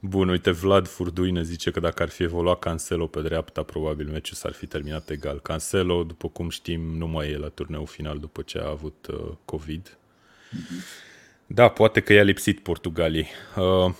Bun, 0.00 0.28
uite, 0.28 0.50
Vlad 0.50 0.88
Furduine 0.88 1.42
zice 1.42 1.70
că 1.70 1.80
dacă 1.80 2.02
ar 2.02 2.08
fi 2.08 2.22
evoluat 2.22 2.58
Cancelo 2.58 3.06
pe 3.06 3.20
dreapta, 3.20 3.62
probabil 3.62 4.08
meciul 4.08 4.36
s-ar 4.36 4.52
fi 4.52 4.66
terminat 4.66 5.10
egal. 5.10 5.40
Cancelo, 5.40 6.04
după 6.04 6.28
cum 6.28 6.48
știm, 6.48 6.80
nu 6.80 7.06
mai 7.06 7.30
e 7.30 7.36
la 7.36 7.48
turneul 7.48 7.86
final 7.86 8.18
după 8.18 8.42
ce 8.42 8.58
a 8.58 8.68
avut 8.68 9.06
uh, 9.10 9.32
COVID. 9.44 9.88
Mm-hmm. 9.88 11.12
Da, 11.46 11.68
poate 11.68 12.00
că 12.00 12.12
i-a 12.12 12.22
lipsit 12.22 12.60
Portugaliei. 12.60 13.28
Uh, 13.56 13.94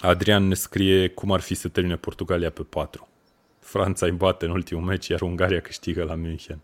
Adrian 0.00 0.48
ne 0.48 0.54
scrie 0.54 1.08
cum 1.08 1.32
ar 1.32 1.40
fi 1.40 1.54
să 1.54 1.68
termine 1.68 1.96
Portugalia 1.96 2.50
pe 2.50 2.62
4. 2.62 3.08
Franța 3.60 4.06
îi 4.06 4.12
bate 4.12 4.44
în 4.44 4.50
ultimul 4.50 4.82
meci, 4.82 5.08
iar 5.08 5.20
Ungaria 5.20 5.60
câștigă 5.60 6.02
la 6.02 6.14
München. 6.14 6.60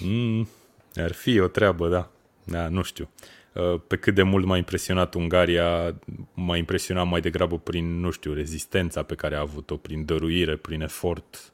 Mm, 0.00 0.48
ar 0.94 1.12
fi 1.12 1.38
o 1.38 1.46
treabă, 1.46 1.88
da. 1.88 2.10
Da, 2.44 2.68
nu 2.68 2.82
știu. 2.82 3.08
Uh, 3.14 3.37
pe 3.86 3.96
cât 3.96 4.14
de 4.14 4.22
mult 4.22 4.44
m-a 4.44 4.56
impresionat 4.56 5.14
Ungaria, 5.14 5.94
m-a 6.34 6.56
impresionat 6.56 7.06
mai 7.06 7.20
degrabă 7.20 7.58
prin, 7.58 8.00
nu 8.00 8.10
știu, 8.10 8.32
rezistența 8.32 9.02
pe 9.02 9.14
care 9.14 9.36
a 9.36 9.40
avut-o, 9.40 9.76
prin 9.76 10.04
dăruire, 10.04 10.56
prin 10.56 10.80
efort, 10.80 11.52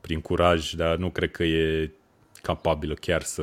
prin 0.00 0.20
curaj, 0.20 0.72
dar 0.72 0.96
nu 0.96 1.10
cred 1.10 1.30
că 1.30 1.42
e 1.44 1.90
capabilă 2.42 2.94
chiar 2.94 3.22
să 3.22 3.42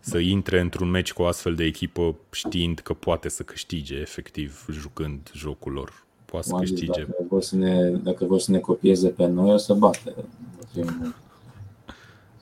să 0.00 0.18
intre 0.18 0.60
într-un 0.60 0.90
meci 0.90 1.12
cu 1.12 1.22
o 1.22 1.26
astfel 1.26 1.54
de 1.54 1.64
echipă 1.64 2.16
știind 2.30 2.78
că 2.78 2.92
poate 2.92 3.28
să 3.28 3.42
câștige 3.42 3.94
efectiv 3.94 4.66
jucând 4.70 5.30
jocul 5.34 5.72
lor. 5.72 6.04
poate 6.24 6.46
să 6.46 6.54
câștige. 6.54 7.04
Dacă 7.04 7.24
vor 7.28 7.42
să, 7.42 7.56
ne, 7.56 7.90
dacă 7.90 8.24
vor 8.24 8.38
să 8.38 8.50
ne 8.50 8.58
copieze 8.58 9.08
pe 9.08 9.26
noi, 9.26 9.52
o 9.52 9.56
să 9.56 9.74
bate. 9.74 10.14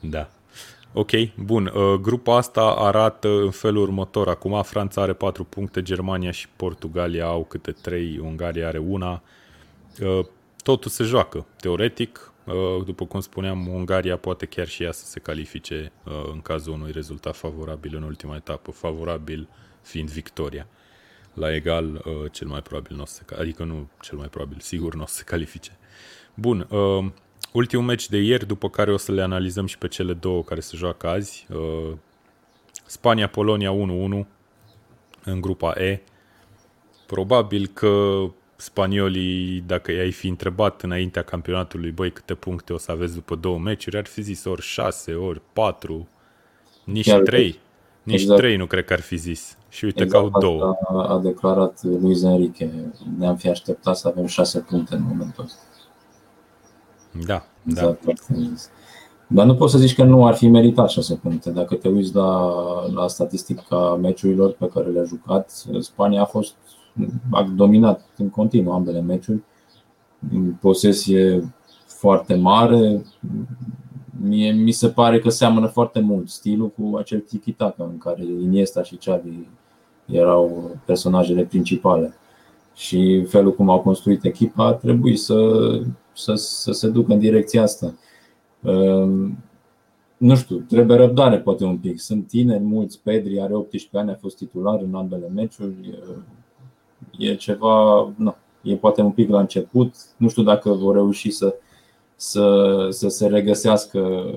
Da. 0.00 0.30
Ok, 0.96 1.10
bun. 1.36 1.66
Uh, 1.66 1.94
grupa 2.00 2.36
asta 2.36 2.62
arată 2.62 3.28
în 3.28 3.50
felul 3.50 3.82
următor. 3.82 4.28
Acum 4.28 4.62
Franța 4.62 5.02
are 5.02 5.12
4 5.12 5.44
puncte, 5.44 5.82
Germania 5.82 6.30
și 6.30 6.48
Portugalia 6.56 7.24
au 7.24 7.44
câte 7.44 7.72
3, 7.72 8.18
Ungaria 8.18 8.66
are 8.66 8.78
una. 8.78 9.22
Uh, 10.00 10.26
totul 10.62 10.90
se 10.90 11.04
joacă. 11.04 11.46
Teoretic, 11.60 12.32
uh, 12.44 12.84
după 12.84 13.06
cum 13.06 13.20
spuneam, 13.20 13.68
Ungaria 13.68 14.16
poate 14.16 14.46
chiar 14.46 14.66
și 14.66 14.82
ea 14.82 14.92
să 14.92 15.06
se 15.06 15.20
califice 15.20 15.92
în 16.32 16.40
cazul 16.40 16.72
unui 16.72 16.92
rezultat 16.92 17.36
favorabil 17.36 17.96
în 17.96 18.02
ultima 18.02 18.36
etapă, 18.36 18.70
favorabil 18.70 19.48
fiind 19.82 20.10
victoria. 20.10 20.66
La 21.32 21.54
egal, 21.54 22.04
cel 22.32 22.46
mai 22.46 22.62
probabil 22.62 22.96
nu 22.96 23.02
o 23.02 23.06
să 23.06 23.14
se, 23.14 23.34
adică 23.40 23.64
nu 23.64 23.88
cel 24.00 24.18
mai 24.18 24.28
probabil, 24.28 24.58
sigur 24.60 24.94
nu 24.94 25.02
o 25.02 25.06
să 25.06 25.14
se 25.14 25.22
califice. 25.22 25.78
Bun, 26.34 26.68
ultimul 27.54 27.84
meci 27.84 28.08
de 28.08 28.16
ieri, 28.16 28.46
după 28.46 28.68
care 28.68 28.92
o 28.92 28.96
să 28.96 29.12
le 29.12 29.23
analizăm 29.23 29.66
și 29.66 29.78
pe 29.78 29.88
cele 29.88 30.12
două 30.12 30.42
care 30.42 30.61
se 30.61 30.76
joacă 30.76 31.08
azi. 31.08 31.46
Uh, 31.50 31.96
Spania-Polonia 32.87 33.70
1-1 34.23 34.26
în 35.25 35.40
grupa 35.40 35.70
E. 35.70 36.02
Probabil 37.06 37.66
că 37.66 38.23
spaniolii, 38.56 39.64
dacă 39.66 39.92
i-ai 39.92 40.11
fi 40.11 40.28
întrebat 40.28 40.82
înaintea 40.82 41.23
campionatului, 41.23 41.90
băi, 41.90 42.11
câte 42.11 42.34
puncte 42.34 42.73
o 42.73 42.78
să 42.78 42.90
aveți 42.90 43.14
după 43.14 43.34
două 43.34 43.58
meciuri, 43.58 43.96
ar 43.96 44.06
fi 44.06 44.23
zis 44.23 44.44
ori 44.44 44.62
șase, 44.62 45.14
ori 45.14 45.40
patru, 45.52 46.08
nici 46.84 47.08
Chiar 47.08 47.20
trei. 47.20 47.58
Nici 48.02 48.20
exact. 48.20 48.40
trei 48.40 48.56
nu 48.56 48.66
cred 48.66 48.84
că 48.84 48.92
ar 48.92 49.00
fi 49.00 49.16
zis. 49.16 49.56
Și 49.68 49.84
uite 49.84 50.02
exact 50.02 50.30
că 50.30 50.37
au 50.37 50.40
două. 50.40 50.76
A, 50.88 51.14
a 51.14 51.18
declarat 51.18 51.82
Luis 51.82 52.23
Enrique. 52.23 52.70
Ne-am 53.18 53.37
fi 53.37 53.49
așteptat 53.49 53.96
să 53.96 54.08
avem 54.08 54.26
șase 54.26 54.61
puncte 54.61 54.94
în 54.94 55.02
momentul 55.02 55.44
ăsta. 55.44 55.58
Da, 57.26 57.47
exact. 57.66 58.04
da. 58.04 58.12
Dar 59.26 59.47
nu 59.47 59.54
poți 59.54 59.73
să 59.73 59.78
zici 59.78 59.94
că 59.94 60.04
nu 60.04 60.26
ar 60.26 60.35
fi 60.35 60.49
meritat 60.49 60.90
6 60.90 61.14
puncte. 61.14 61.50
Dacă 61.50 61.75
te 61.75 61.88
uiți 61.88 62.14
la, 62.14 62.50
la 62.94 63.09
statistica 63.09 63.99
meciurilor 64.02 64.52
pe 64.52 64.71
care 64.75 64.87
le-a 64.88 65.04
jucat, 65.04 65.50
Spania 65.80 66.21
a 66.21 66.25
fost 66.25 66.54
a 67.30 67.52
dominat 67.56 68.04
în 68.16 68.30
continuu 68.30 68.73
ambele 68.73 69.00
meciuri. 69.00 69.42
Posesie 70.61 71.52
foarte 71.87 72.35
mare. 72.35 73.04
Mie, 74.23 74.52
mi 74.52 74.71
se 74.71 74.88
pare 74.88 75.18
că 75.18 75.28
seamănă 75.28 75.66
foarte 75.66 76.00
mult 76.00 76.28
stilul 76.28 76.71
cu 76.71 76.97
acel 76.97 77.21
tiki 77.21 77.56
în 77.76 77.99
care 77.99 78.25
Iniesta 78.25 78.83
și 78.83 78.97
Xavi 78.97 79.49
erau 80.06 80.71
personajele 80.85 81.44
principale. 81.44 82.14
Și 82.75 83.25
felul 83.28 83.54
cum 83.54 83.71
au 83.71 83.80
construit 83.80 84.25
echipa 84.25 84.66
a 84.66 84.73
trebuit 84.73 85.18
să 85.18 85.35
să, 86.14 86.35
să 86.35 86.73
se 86.73 86.88
ducă 86.88 87.12
în 87.12 87.18
direcția 87.18 87.62
asta. 87.62 87.94
Ehm, 88.62 89.38
nu 90.16 90.37
știu, 90.37 90.56
trebuie 90.56 90.97
răbdare 90.97 91.38
poate 91.38 91.64
un 91.64 91.78
pic. 91.78 92.00
Sunt 92.00 92.26
tineri 92.26 92.62
mulți, 92.62 93.00
Pedri 93.02 93.40
are 93.40 93.54
18 93.54 93.99
ani, 93.99 94.11
a 94.11 94.18
fost 94.21 94.37
titular 94.37 94.80
în 94.80 94.94
ambele 94.94 95.28
meciuri. 95.35 95.99
E 97.18 97.35
ceva, 97.35 98.09
nu, 98.16 98.37
e 98.62 98.76
poate 98.76 99.00
un 99.00 99.11
pic 99.11 99.28
la 99.28 99.40
început. 99.40 99.94
Nu 100.16 100.28
știu 100.28 100.42
dacă 100.42 100.71
vor 100.71 100.94
reuși 100.94 101.30
să, 101.30 101.54
să, 102.16 102.87
să 102.90 103.09
se 103.09 103.26
regăsească 103.26 104.30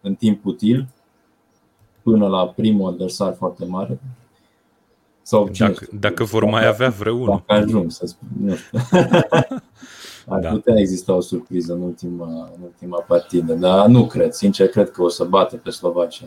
în 0.00 0.14
timp 0.14 0.44
util 0.44 0.88
până 2.02 2.26
la 2.26 2.48
primul 2.48 2.90
adversar 2.90 3.34
foarte 3.34 3.64
mare. 3.64 4.00
Sau 5.22 5.48
dacă, 5.58 5.86
dacă 6.00 6.24
vor 6.24 6.44
mai 6.44 6.66
avea 6.66 6.88
vreunul. 6.88 7.42
Dacă 7.46 7.62
ajung, 7.62 7.90
să 7.90 8.06
spun. 8.06 8.28
Nu 8.40 8.54
știu. 8.54 8.78
Ar 10.28 10.40
da. 10.40 10.50
putea 10.50 10.74
exista 10.78 11.12
o 11.12 11.20
surpriză 11.20 11.72
în 11.72 11.80
ultima, 11.80 12.50
în 12.56 12.62
ultima 12.62 13.00
partidă, 13.00 13.54
dar 13.54 13.86
nu 13.86 14.06
cred. 14.06 14.32
Sincer, 14.32 14.68
cred 14.68 14.90
că 14.90 15.02
o 15.02 15.08
să 15.08 15.24
bate 15.24 15.56
pe 15.56 15.70
Slovacia. 15.70 16.26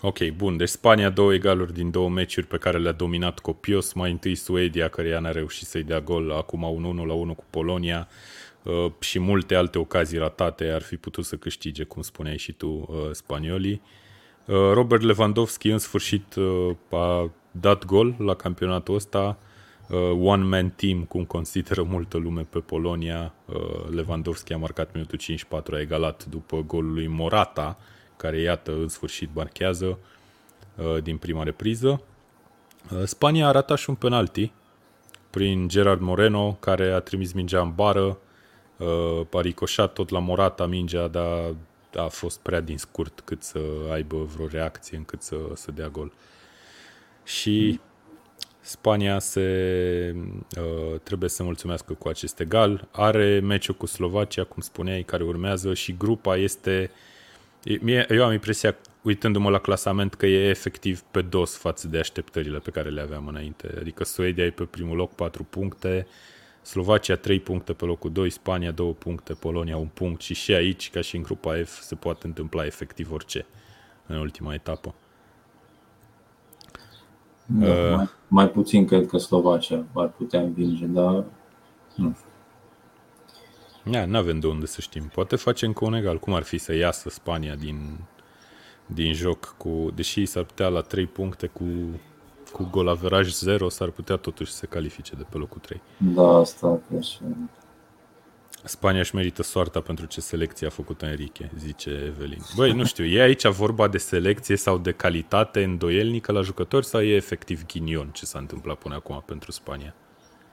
Ok, 0.00 0.28
bun. 0.36 0.56
Deci 0.56 0.68
Spania 0.68 1.10
două 1.10 1.34
egaluri 1.34 1.72
din 1.72 1.90
două 1.90 2.08
meciuri 2.08 2.46
pe 2.46 2.56
care 2.56 2.78
le-a 2.78 2.92
dominat 2.92 3.38
copios. 3.38 3.92
Mai 3.92 4.10
întâi 4.10 4.34
Suedia, 4.34 4.88
care 4.88 5.08
ea 5.08 5.18
n-a 5.18 5.30
reușit 5.30 5.66
să-i 5.66 5.82
dea 5.82 6.00
gol, 6.00 6.32
acum 6.32 6.62
un 6.62 6.84
1 6.84 7.04
la 7.04 7.12
1 7.12 7.34
cu 7.34 7.44
Polonia 7.50 8.08
uh, 8.62 8.92
și 8.98 9.18
multe 9.18 9.54
alte 9.54 9.78
ocazii 9.78 10.18
ratate 10.18 10.64
ar 10.64 10.82
fi 10.82 10.96
putut 10.96 11.24
să 11.24 11.36
câștige, 11.36 11.84
cum 11.84 12.02
spuneai 12.02 12.36
și 12.36 12.52
tu, 12.52 12.68
uh, 12.68 13.10
spaniolii. 13.10 13.82
Uh, 14.44 14.54
Robert 14.72 15.02
Lewandowski 15.02 15.68
în 15.68 15.78
sfârșit 15.78 16.34
a 16.90 17.30
dat 17.50 17.84
gol 17.84 18.14
la 18.18 18.34
campionatul 18.34 18.94
ăsta, 18.94 19.38
uh, 19.88 19.98
one-man 20.20 20.70
team, 20.70 21.04
cum 21.04 21.24
consideră 21.24 21.82
multă 21.82 22.16
lume 22.16 22.46
pe 22.50 22.58
Polonia. 22.58 23.34
Uh, 23.44 23.88
Lewandowski 23.90 24.52
a 24.52 24.56
marcat 24.56 24.92
minutul 24.92 25.18
54, 25.18 25.74
a 25.74 25.80
egalat 25.80 26.24
după 26.24 26.62
golul 26.66 26.92
lui 26.92 27.06
Morata, 27.06 27.78
care 28.16 28.40
iată 28.40 28.72
în 28.72 28.88
sfârșit 28.88 29.28
marchează 29.32 29.98
uh, 30.76 31.02
din 31.02 31.16
prima 31.16 31.42
repriză. 31.42 32.02
Uh, 32.92 33.02
Spania 33.04 33.48
a 33.48 33.50
ratat 33.50 33.78
și 33.78 33.90
un 33.90 33.96
penalti 33.96 34.52
prin 35.30 35.68
Gerard 35.68 36.00
Moreno, 36.00 36.52
care 36.60 36.92
a 36.92 36.98
trimis 36.98 37.32
mingea 37.32 37.60
în 37.60 37.72
bară, 37.74 38.18
uh, 38.76 39.20
a 39.32 39.40
ricoșat 39.40 39.92
tot 39.92 40.08
la 40.08 40.18
Morata 40.18 40.66
mingea, 40.66 41.08
dar 41.08 41.54
a 41.94 42.06
fost 42.06 42.38
prea 42.38 42.60
din 42.60 42.78
scurt 42.78 43.20
cât 43.20 43.42
să 43.42 43.58
aibă 43.92 44.16
vreo 44.16 44.46
reacție 44.46 44.96
încât 44.96 45.22
să, 45.22 45.36
să 45.54 45.70
dea 45.70 45.88
gol. 45.88 46.12
Și 47.24 47.80
Spania 48.66 49.18
se 49.18 50.14
uh, 50.58 51.00
trebuie 51.02 51.28
să 51.28 51.42
mulțumească 51.42 51.92
cu 51.92 52.08
acest 52.08 52.40
egal. 52.40 52.88
Are 52.90 53.40
meciul 53.40 53.74
cu 53.74 53.86
Slovacia, 53.86 54.44
cum 54.44 54.62
spuneai, 54.62 55.02
care 55.02 55.24
urmează 55.24 55.74
și 55.74 55.96
grupa 55.96 56.36
este... 56.36 56.90
Mie, 57.80 58.06
eu 58.08 58.24
am 58.24 58.32
impresia, 58.32 58.76
uitându-mă 59.02 59.50
la 59.50 59.58
clasament, 59.58 60.14
că 60.14 60.26
e 60.26 60.48
efectiv 60.48 61.00
pe 61.00 61.22
dos 61.22 61.56
față 61.56 61.88
de 61.88 61.98
așteptările 61.98 62.58
pe 62.58 62.70
care 62.70 62.88
le 62.88 63.00
aveam 63.00 63.26
înainte. 63.26 63.74
Adică 63.78 64.04
Suedia 64.04 64.44
e 64.44 64.50
pe 64.50 64.64
primul 64.64 64.96
loc, 64.96 65.14
4 65.14 65.44
puncte, 65.44 66.06
Slovacia 66.62 67.16
3 67.16 67.40
puncte 67.40 67.72
pe 67.72 67.84
locul 67.84 68.12
2, 68.12 68.30
Spania 68.30 68.70
2 68.70 68.92
puncte, 68.98 69.32
Polonia 69.32 69.76
1 69.76 69.90
punct 69.94 70.20
și 70.20 70.34
și 70.34 70.52
aici, 70.52 70.90
ca 70.90 71.00
și 71.00 71.16
în 71.16 71.22
grupa 71.22 71.62
F, 71.64 71.80
se 71.80 71.94
poate 71.94 72.26
întâmpla 72.26 72.64
efectiv 72.64 73.12
orice 73.12 73.46
în 74.06 74.16
ultima 74.16 74.54
etapă. 74.54 74.94
Da, 77.46 77.66
uh, 77.66 77.94
mai, 77.96 78.08
mai 78.28 78.48
puțin 78.48 78.86
cred 78.86 79.06
că 79.06 79.18
Slovacia 79.18 79.84
ar 79.94 80.08
putea 80.08 80.40
învinge, 80.40 80.84
dar 80.84 81.24
nu 81.94 82.16
Ia, 83.92 84.06
nu 84.06 84.16
avem 84.16 84.38
de 84.38 84.46
unde 84.46 84.66
să 84.66 84.80
știm. 84.80 85.10
Poate 85.14 85.36
face 85.36 85.66
încă 85.66 85.84
un 85.84 85.94
egal. 85.94 86.18
Cum 86.18 86.34
ar 86.34 86.42
fi 86.42 86.58
să 86.58 86.74
iasă 86.74 87.08
Spania 87.08 87.54
din, 87.54 87.98
din 88.86 89.12
joc 89.12 89.54
cu... 89.58 89.90
Deși 89.94 90.26
s-ar 90.26 90.44
putea 90.44 90.68
la 90.68 90.80
3 90.80 91.06
puncte 91.06 91.46
cu, 91.46 91.64
cu 92.52 92.68
golaveraj 92.70 93.30
0, 93.30 93.68
s-ar 93.68 93.90
putea 93.90 94.16
totuși 94.16 94.50
să 94.50 94.56
se 94.56 94.66
califice 94.66 95.14
de 95.16 95.24
pe 95.30 95.36
locul 95.36 95.60
3. 95.60 95.82
Da, 95.96 96.28
asta 96.28 96.80
cred 96.88 97.02
și 97.02 97.18
Spania 98.66 99.00
își 99.00 99.14
merită 99.14 99.42
soarta 99.42 99.80
pentru 99.80 100.06
ce 100.06 100.20
selecție 100.20 100.66
a 100.66 100.70
făcut 100.70 101.02
Enrique, 101.02 101.50
zice 101.58 101.90
Evelin. 102.06 102.38
Băi, 102.56 102.72
nu 102.72 102.84
știu, 102.84 103.04
e 103.04 103.20
aici 103.20 103.46
vorba 103.46 103.88
de 103.88 103.98
selecție 103.98 104.56
sau 104.56 104.78
de 104.78 104.92
calitate 104.92 105.62
îndoielnică 105.62 106.32
la 106.32 106.40
jucători 106.40 106.86
sau 106.86 107.00
e 107.00 107.14
efectiv 107.14 107.66
ghinion 107.66 108.10
ce 108.12 108.24
s-a 108.24 108.38
întâmplat 108.38 108.76
până 108.76 108.94
acum 108.94 109.22
pentru 109.26 109.50
Spania? 109.50 109.94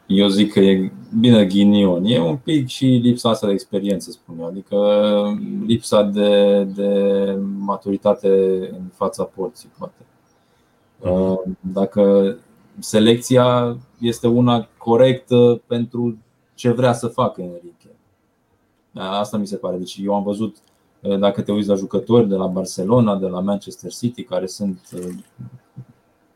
Eu 0.06 0.28
zic 0.28 0.52
că 0.52 0.60
e 0.60 0.92
bine 1.20 1.46
ghinion. 1.46 2.06
E 2.06 2.20
un 2.20 2.38
pic 2.38 2.68
și 2.68 2.86
lipsa 2.86 3.30
asta 3.30 3.48
de 3.48 3.54
experiență, 3.54 4.12
spun 4.12 4.40
eu. 4.40 4.46
Adică 4.46 4.78
lipsa 5.66 6.04
de, 6.04 6.64
de 6.64 6.92
maturitate 7.58 8.28
în 8.72 8.86
fața 8.94 9.24
porții, 9.24 9.70
poate. 9.78 10.06
Mhm. 11.00 11.58
Dacă 11.60 12.36
selecția 12.80 13.78
este 14.00 14.28
una 14.28 14.68
corectă 14.78 15.62
pentru 15.68 16.18
ce 16.56 16.70
vrea 16.70 16.94
să 16.94 17.08
facă 17.08 17.42
Enrique 17.42 17.83
Asta 18.94 19.38
mi 19.38 19.48
se 19.48 19.56
pare. 19.56 19.78
Deci 19.78 20.00
eu 20.04 20.16
am 20.16 20.24
văzut, 20.24 20.58
uh, 21.02 21.20
dacă 21.20 21.42
te 21.42 21.52
uiți 21.52 21.68
la 21.68 21.76
jucători 21.76 22.28
de 22.28 22.36
la 22.36 22.48
Barcelona, 22.48 23.16
de 23.16 23.28
la 23.28 23.40
Manchester 23.40 23.92
City, 23.92 24.24
care 24.24 24.46
sunt 24.46 24.80
uh, 24.96 25.14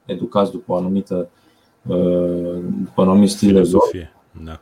educați 0.05 0.51
după 0.51 0.71
o 0.71 0.75
anumită 0.75 1.29
uh, 1.87 2.59
după 2.83 3.01
un 3.01 3.09
anumit 3.09 3.29
stil 3.29 3.53
de 3.53 3.61
joc. 3.61 3.83
Da. 4.43 4.61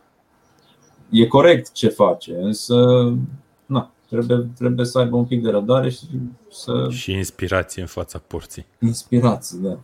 E 1.10 1.28
corect 1.28 1.72
ce 1.72 1.88
face, 1.88 2.36
însă 2.36 2.76
na, 3.66 3.92
trebuie, 4.10 4.50
trebuie 4.58 4.86
să 4.86 5.00
aibă 5.00 5.16
un 5.16 5.26
pic 5.26 5.44
de 5.44 5.50
răbdare 5.50 5.90
și 5.90 6.06
să. 6.52 6.88
Și 6.90 7.12
inspirație 7.12 7.82
în 7.82 7.88
fața 7.88 8.22
porții. 8.28 8.66
Inspirație, 8.80 9.58
da. 9.62 9.80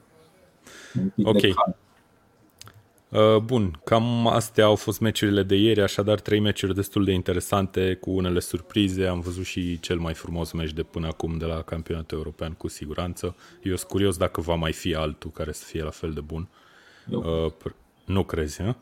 Un 1.01 1.09
pic 1.15 1.27
ok. 1.27 1.41
De 1.41 1.47
Uh, 1.47 1.53
bun, 3.43 3.79
cam 3.83 4.27
astea 4.27 4.65
au 4.65 4.75
fost 4.75 4.99
meciurile 4.99 5.43
de 5.43 5.55
ieri, 5.55 5.81
așadar 5.81 6.19
trei 6.19 6.39
meciuri 6.39 6.75
destul 6.75 7.03
de 7.03 7.11
interesante 7.11 7.93
cu 7.93 8.11
unele 8.11 8.39
surprize. 8.39 9.05
Am 9.05 9.19
văzut 9.19 9.43
și 9.43 9.79
cel 9.79 9.97
mai 9.97 10.13
frumos 10.13 10.51
meci 10.51 10.73
de 10.73 10.83
până 10.83 11.07
acum 11.07 11.37
de 11.37 11.45
la 11.45 11.61
campionatul 11.61 12.17
european 12.17 12.51
cu 12.51 12.67
siguranță. 12.67 13.35
Eu 13.63 13.75
sunt 13.75 13.89
curios 13.89 14.17
dacă 14.17 14.41
va 14.41 14.55
mai 14.55 14.73
fi 14.73 14.95
altul 14.95 15.31
care 15.31 15.51
să 15.51 15.63
fie 15.65 15.83
la 15.83 15.89
fel 15.89 16.11
de 16.11 16.19
bun. 16.21 16.47
Uh, 17.09 17.51
nu 18.05 18.23
crezi, 18.23 18.63
hă? 18.63 18.75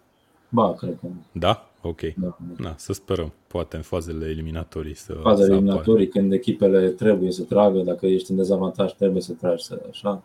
Ba, 0.49 0.73
cred 0.73 0.97
că 0.99 1.05
nu. 1.07 1.23
Da? 1.31 1.69
Ok. 1.81 2.01
Da, 2.01 2.37
da. 2.59 2.73
să 2.77 2.93
sperăm. 2.93 3.33
Poate 3.47 3.75
în 3.75 3.81
fazele 3.81 4.25
eliminatorii 4.27 4.95
să 4.95 5.13
Fazele 5.13 5.47
să 5.47 5.51
eliminatorii, 5.53 6.05
apare. 6.07 6.19
când 6.19 6.33
echipele 6.33 6.89
trebuie 6.89 7.31
să 7.31 7.43
tragă, 7.43 7.79
dacă 7.79 8.05
ești 8.05 8.31
în 8.31 8.37
dezavantaj, 8.37 8.93
trebuie 8.93 9.21
să 9.21 9.33
tragi, 9.33 9.63
să, 9.63 9.81
așa. 9.89 10.23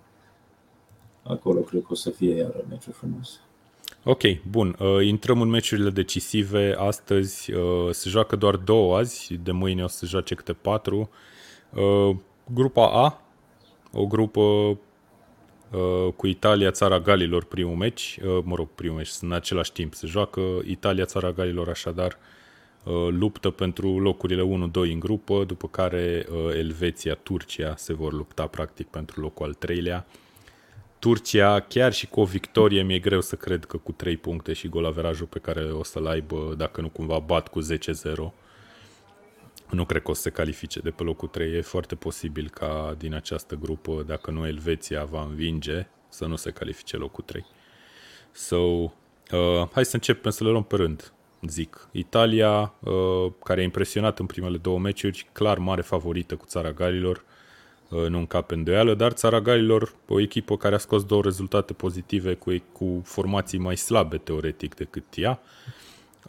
Acolo 1.22 1.60
cred 1.60 1.80
că 1.80 1.88
o 1.90 1.94
să 1.94 2.10
fie 2.10 2.34
iar 2.34 2.64
meciul 2.68 2.92
frumos. 2.92 3.40
Ok, 4.06 4.22
bun. 4.50 4.76
Uh, 4.78 5.06
intrăm 5.06 5.40
în 5.40 5.48
meciurile 5.48 5.90
decisive. 5.90 6.74
Astăzi 6.78 7.52
uh, 7.52 7.90
se 7.90 8.08
joacă 8.08 8.36
doar 8.36 8.56
două 8.56 8.96
azi, 8.96 9.34
de 9.42 9.52
mâine 9.52 9.84
o 9.84 9.86
să 9.86 9.96
se 9.96 10.06
joace 10.06 10.34
câte 10.34 10.52
patru. 10.52 11.10
Uh, 11.70 12.16
grupa 12.54 13.04
A, 13.04 13.22
o 13.92 14.06
grupă 14.06 14.40
uh, 14.40 16.12
cu 16.16 16.26
Italia, 16.26 16.70
Țara 16.70 17.00
Galilor, 17.00 17.44
primul 17.44 17.76
meci, 17.76 18.18
uh, 18.24 18.38
mă 18.42 18.54
rog, 18.54 18.68
primul 18.74 18.96
meci, 18.96 19.10
în 19.20 19.32
același 19.32 19.72
timp 19.72 19.94
se 19.94 20.06
joacă. 20.06 20.40
Italia, 20.64 21.04
Țara 21.04 21.30
Galilor, 21.30 21.68
așadar, 21.68 22.18
uh, 22.84 23.08
luptă 23.10 23.50
pentru 23.50 23.98
locurile 23.98 24.42
1-2 24.42 24.92
în 24.92 24.98
grupă, 24.98 25.44
după 25.44 25.68
care 25.68 26.26
uh, 26.30 26.54
Elveția, 26.54 27.14
Turcia 27.14 27.76
se 27.76 27.94
vor 27.94 28.12
lupta 28.12 28.46
practic 28.46 28.86
pentru 28.86 29.20
locul 29.20 29.46
al 29.46 29.54
treilea. 29.54 30.06
Turcia, 31.04 31.60
chiar 31.60 31.92
și 31.92 32.06
cu 32.06 32.20
o 32.20 32.24
victorie, 32.24 32.82
mi-e 32.82 32.98
greu 32.98 33.20
să 33.20 33.36
cred 33.36 33.64
că 33.64 33.76
cu 33.76 33.92
3 33.92 34.16
puncte 34.16 34.52
și 34.52 34.68
golaverajul 34.68 35.26
pe 35.26 35.38
care 35.38 35.60
o 35.60 35.82
să-l 35.82 36.06
aibă, 36.06 36.54
dacă 36.56 36.80
nu 36.80 36.88
cumva 36.88 37.18
bat 37.18 37.48
cu 37.48 37.60
10-0, 37.62 37.64
nu 39.70 39.84
cred 39.84 40.02
că 40.02 40.10
o 40.10 40.14
să 40.14 40.20
se 40.20 40.30
califice 40.30 40.80
de 40.80 40.90
pe 40.90 41.02
locul 41.02 41.28
3. 41.28 41.54
E 41.54 41.60
foarte 41.60 41.94
posibil 41.94 42.48
ca 42.48 42.94
din 42.98 43.14
această 43.14 43.54
grupă, 43.54 44.04
dacă 44.06 44.30
nu 44.30 44.46
Elveția 44.46 45.04
va 45.04 45.22
învinge, 45.22 45.86
să 46.08 46.26
nu 46.26 46.36
se 46.36 46.50
califice 46.50 46.96
locul 46.96 47.24
3. 47.26 47.46
So, 48.32 48.56
uh, 48.56 48.90
hai 49.72 49.84
să 49.84 49.94
începem 49.94 50.30
să 50.30 50.44
le 50.44 50.50
luăm 50.50 50.64
pe 50.64 50.76
rând, 50.76 51.12
zic. 51.42 51.88
Italia, 51.92 52.74
uh, 52.80 53.32
care 53.44 53.60
a 53.60 53.64
impresionat 53.64 54.18
în 54.18 54.26
primele 54.26 54.56
două 54.56 54.78
meciuri, 54.78 55.28
clar 55.32 55.58
mare 55.58 55.82
favorită 55.82 56.36
cu 56.36 56.46
țara 56.46 56.72
Galilor, 56.72 57.24
uh, 57.90 58.08
nu 58.08 58.18
încape 58.18 58.54
îndoială, 58.54 58.94
dar 58.94 59.12
țara 59.12 59.40
Galilor, 59.40 59.94
o 60.08 60.20
echipă 60.20 60.56
care 60.56 60.74
a 60.74 60.78
scos 60.78 61.04
două 61.04 61.22
rezultate 61.22 61.72
pozitive 61.72 62.34
cu, 62.34 62.50
cu 62.72 63.00
formații 63.04 63.58
mai 63.58 63.76
slabe 63.76 64.16
teoretic 64.16 64.74
decât 64.74 65.04
ea, 65.14 65.40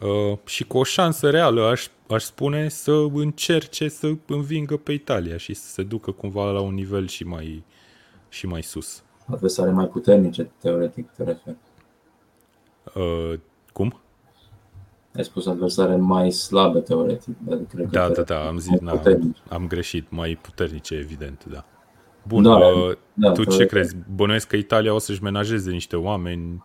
Uh, 0.00 0.38
și 0.44 0.64
cu 0.64 0.78
o 0.78 0.82
șansă 0.82 1.30
reală, 1.30 1.62
aș, 1.62 1.88
aș 2.08 2.22
spune, 2.22 2.68
să 2.68 2.92
încerce 3.12 3.88
să 3.88 4.12
învingă 4.26 4.76
pe 4.76 4.92
Italia 4.92 5.36
și 5.36 5.54
să 5.54 5.68
se 5.68 5.82
ducă 5.82 6.10
cumva 6.10 6.50
la 6.50 6.60
un 6.60 6.74
nivel 6.74 7.06
și 7.06 7.24
mai, 7.24 7.64
și 8.28 8.46
mai 8.46 8.62
sus. 8.62 9.02
Adversare 9.26 9.70
mai 9.70 9.86
puternice, 9.86 10.50
teoretic, 10.60 11.10
te 11.10 11.22
referi. 11.22 11.56
Uh, 12.94 13.38
cum? 13.72 14.00
Ai 15.16 15.24
spus 15.24 15.46
adversare 15.46 15.96
mai 15.96 16.30
slabe, 16.30 16.80
teoretic. 16.80 17.34
Dar 17.46 17.58
cred 17.68 17.88
da, 17.90 18.06
că 18.06 18.12
da, 18.12 18.22
da, 18.22 18.46
am 18.46 18.58
zis, 18.58 18.78
na, 18.80 19.00
am 19.48 19.66
greșit, 19.66 20.10
mai 20.10 20.38
puternice, 20.42 20.94
evident, 20.94 21.44
da. 21.52 21.64
Bun, 22.28 22.42
da, 22.42 22.56
uh, 22.56 22.96
da, 23.14 23.32
tu 23.32 23.44
ce 23.44 23.66
crezi? 23.66 23.96
Bănuiesc 24.14 24.48
că 24.48 24.56
Italia 24.56 24.94
o 24.94 24.98
să-și 24.98 25.22
menajeze 25.22 25.70
niște 25.70 25.96
oameni? 25.96 26.62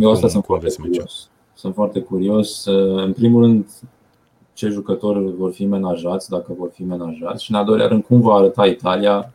Eu 0.00 0.10
asta 0.10 0.28
sunt 0.28 0.44
foarte 0.44 0.74
curios. 0.80 1.30
Sunt 1.54 1.74
foarte 1.74 2.00
curios. 2.00 2.64
În 2.96 3.12
primul 3.12 3.42
rând, 3.42 3.66
ce 4.52 4.68
jucători 4.68 5.34
vor 5.36 5.52
fi 5.52 5.64
menajați, 5.64 6.30
dacă 6.30 6.52
vor 6.58 6.70
fi 6.72 6.84
menajați, 6.84 7.44
și 7.44 7.50
în 7.50 7.56
al 7.56 7.64
doilea 7.64 7.86
rând, 7.86 8.04
cum 8.04 8.20
va 8.20 8.34
arăta 8.34 8.66
Italia 8.66 9.32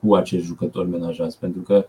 cu 0.00 0.14
acești 0.14 0.46
jucători 0.46 0.88
menajați. 0.88 1.38
Pentru 1.38 1.60
că 1.60 1.86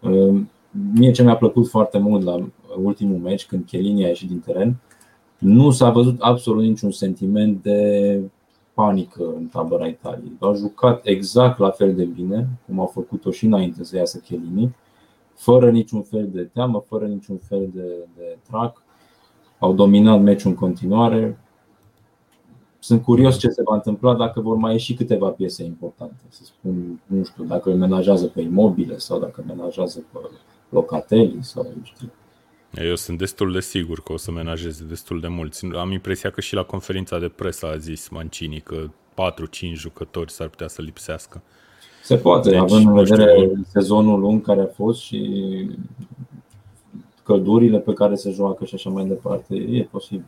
um, 0.00 0.50
mie 0.94 1.10
ce 1.10 1.22
mi-a 1.22 1.36
plăcut 1.36 1.68
foarte 1.68 1.98
mult 1.98 2.24
la 2.24 2.48
ultimul 2.82 3.18
meci, 3.18 3.46
când 3.46 3.64
Chiellini 3.66 4.04
a 4.04 4.08
ieșit 4.08 4.28
din 4.28 4.40
teren, 4.40 4.76
nu 5.40 5.70
s-a 5.70 5.90
văzut 5.90 6.20
absolut 6.20 6.62
niciun 6.62 6.90
sentiment 6.90 7.62
de 7.62 8.20
panică 8.74 9.22
în 9.36 9.46
tabăra 9.46 9.86
Italiei. 9.86 10.36
Au 10.38 10.54
jucat 10.54 11.00
exact 11.04 11.58
la 11.58 11.70
fel 11.70 11.94
de 11.94 12.04
bine, 12.04 12.48
cum 12.66 12.80
au 12.80 12.86
făcut-o 12.86 13.30
și 13.30 13.44
înainte 13.44 13.84
să 13.84 13.96
iasă 13.96 14.18
Chiellini 14.18 14.74
fără 15.40 15.70
niciun 15.70 16.02
fel 16.02 16.28
de 16.32 16.42
teamă, 16.42 16.84
fără 16.88 17.06
niciun 17.06 17.36
fel 17.36 17.68
de, 17.74 18.08
de 18.16 18.38
trac. 18.50 18.82
Au 19.58 19.72
dominat 19.72 20.20
meciul 20.20 20.50
în 20.50 20.56
continuare. 20.56 21.38
Sunt 22.78 23.02
curios 23.02 23.38
ce 23.38 23.48
se 23.48 23.62
va 23.62 23.74
întâmpla 23.74 24.14
dacă 24.14 24.40
vor 24.40 24.56
mai 24.56 24.72
ieși 24.72 24.94
câteva 24.94 25.28
piese 25.28 25.64
importante. 25.64 26.22
Să 26.28 26.42
spun, 26.44 27.00
nu 27.06 27.24
știu, 27.24 27.44
dacă 27.44 27.70
îl 27.70 27.76
menajează 27.76 28.26
pe 28.26 28.40
imobile 28.40 28.98
sau 28.98 29.18
dacă 29.18 29.44
îl 29.46 29.54
menajează 29.54 30.04
pe 30.12 30.18
locateli 30.68 31.38
sau 31.40 31.62
nu 31.62 31.84
știu. 31.84 32.10
Eu 32.74 32.96
sunt 32.96 33.18
destul 33.18 33.52
de 33.52 33.60
sigur 33.60 34.02
că 34.02 34.12
o 34.12 34.16
să 34.16 34.30
menajeze 34.30 34.84
destul 34.84 35.20
de 35.20 35.28
mulți. 35.28 35.66
Am 35.66 35.92
impresia 35.92 36.30
că 36.30 36.40
și 36.40 36.54
la 36.54 36.62
conferința 36.62 37.18
de 37.18 37.28
presă 37.28 37.66
a 37.66 37.76
zis 37.76 38.08
Mancini 38.08 38.60
că 38.60 38.90
4-5 39.14 39.72
jucători 39.74 40.30
s-ar 40.30 40.48
putea 40.48 40.68
să 40.68 40.82
lipsească. 40.82 41.42
Se 42.02 42.16
poate, 42.16 42.50
deci, 42.50 42.58
având 42.58 42.86
în 42.86 42.94
vedere 42.94 43.32
știu, 43.32 43.62
sezonul 43.68 44.20
lung 44.20 44.44
care 44.44 44.60
a 44.60 44.66
fost 44.66 45.00
și 45.00 45.70
căldurile 47.22 47.78
pe 47.78 47.92
care 47.92 48.14
se 48.14 48.30
joacă 48.30 48.64
și 48.64 48.74
așa 48.74 48.90
mai 48.90 49.04
departe, 49.04 49.54
e 49.54 49.82
posibil. 49.82 50.24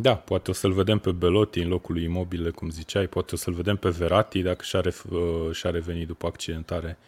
Da, 0.00 0.14
poate 0.14 0.50
o 0.50 0.54
să-l 0.54 0.72
vedem 0.72 0.98
pe 0.98 1.12
Belotti 1.12 1.60
în 1.60 1.68
locul 1.68 1.94
lui 1.94 2.04
Imobile, 2.04 2.50
cum 2.50 2.70
ziceai, 2.70 3.06
poate 3.06 3.30
o 3.34 3.36
să-l 3.36 3.52
vedem 3.52 3.76
pe 3.76 3.88
Verati 3.88 4.42
dacă 4.42 4.62
și-a, 4.62 4.80
uh, 4.84 5.50
și-a 5.52 5.70
revenit 5.70 6.06
după 6.06 6.26
accidentare 6.26 6.98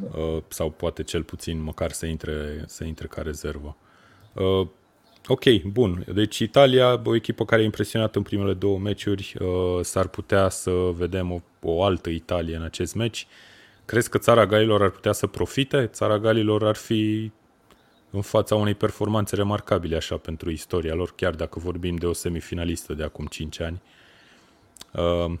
da. 0.00 0.18
Uh, 0.18 0.42
sau 0.48 0.70
poate 0.70 1.02
cel 1.02 1.22
puțin 1.22 1.62
măcar 1.62 1.90
să 1.90 2.06
intre, 2.06 2.64
să 2.66 2.84
intre 2.84 3.06
ca 3.06 3.22
rezervă. 3.22 3.76
Uh, 4.32 4.66
ok, 5.26 5.62
bun. 5.62 6.04
Deci 6.14 6.38
Italia, 6.38 7.00
o 7.04 7.14
echipă 7.14 7.44
care 7.44 7.60
a 7.60 7.64
impresionat 7.64 8.16
în 8.16 8.22
primele 8.22 8.54
două 8.54 8.78
meciuri, 8.78 9.34
s-ar 9.80 10.06
putea 10.06 10.48
să 10.48 10.70
vedem 10.70 11.32
o 11.32 11.40
o 11.62 11.82
altă 11.82 12.10
Italie 12.10 12.56
în 12.56 12.62
acest 12.62 12.94
meci. 12.94 13.26
Crezi 13.84 14.08
că 14.08 14.18
țara 14.18 14.46
Galilor 14.46 14.82
ar 14.82 14.90
putea 14.90 15.12
să 15.12 15.26
profite? 15.26 15.86
Țara 15.86 16.18
Galilor 16.18 16.64
ar 16.64 16.76
fi 16.76 17.30
în 18.10 18.20
fața 18.20 18.54
unei 18.54 18.74
performanțe 18.74 19.36
remarcabile 19.36 19.96
așa 19.96 20.16
pentru 20.16 20.50
istoria 20.50 20.94
lor, 20.94 21.14
chiar 21.14 21.34
dacă 21.34 21.58
vorbim 21.58 21.96
de 21.96 22.06
o 22.06 22.12
semifinalistă 22.12 22.94
de 22.94 23.02
acum 23.02 23.26
5 23.26 23.60
ani. 23.60 23.82
Uh, 24.92 25.34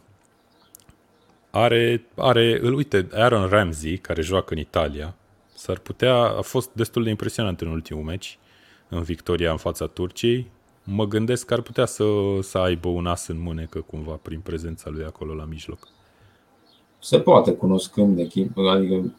are, 1.50 2.04
are, 2.16 2.58
îl 2.60 2.74
uite, 2.74 3.08
Aaron 3.12 3.48
Ramsey, 3.48 3.96
care 3.96 4.22
joacă 4.22 4.54
în 4.54 4.60
Italia, 4.60 5.14
s-ar 5.54 5.78
putea, 5.78 6.14
a 6.14 6.40
fost 6.40 6.70
destul 6.72 7.02
de 7.02 7.10
impresionant 7.10 7.60
în 7.60 7.68
ultimul 7.68 8.02
meci, 8.02 8.38
în 8.92 9.02
victoria 9.02 9.50
în 9.50 9.56
fața 9.56 9.86
Turciei. 9.86 10.50
Mă 10.84 11.04
gândesc 11.04 11.46
că 11.46 11.54
ar 11.54 11.60
putea 11.60 11.86
să, 11.86 12.04
să 12.40 12.58
aibă 12.58 12.88
un 12.88 13.06
as 13.06 13.26
în 13.26 13.42
mânecă 13.42 13.80
cumva 13.80 14.18
prin 14.22 14.40
prezența 14.40 14.90
lui 14.90 15.04
acolo 15.04 15.34
la 15.34 15.44
mijloc 15.44 15.88
se 17.02 17.18
poate 17.18 17.52
cunoscând 17.52 18.18
echipă, 18.18 18.60
adică 18.60 19.14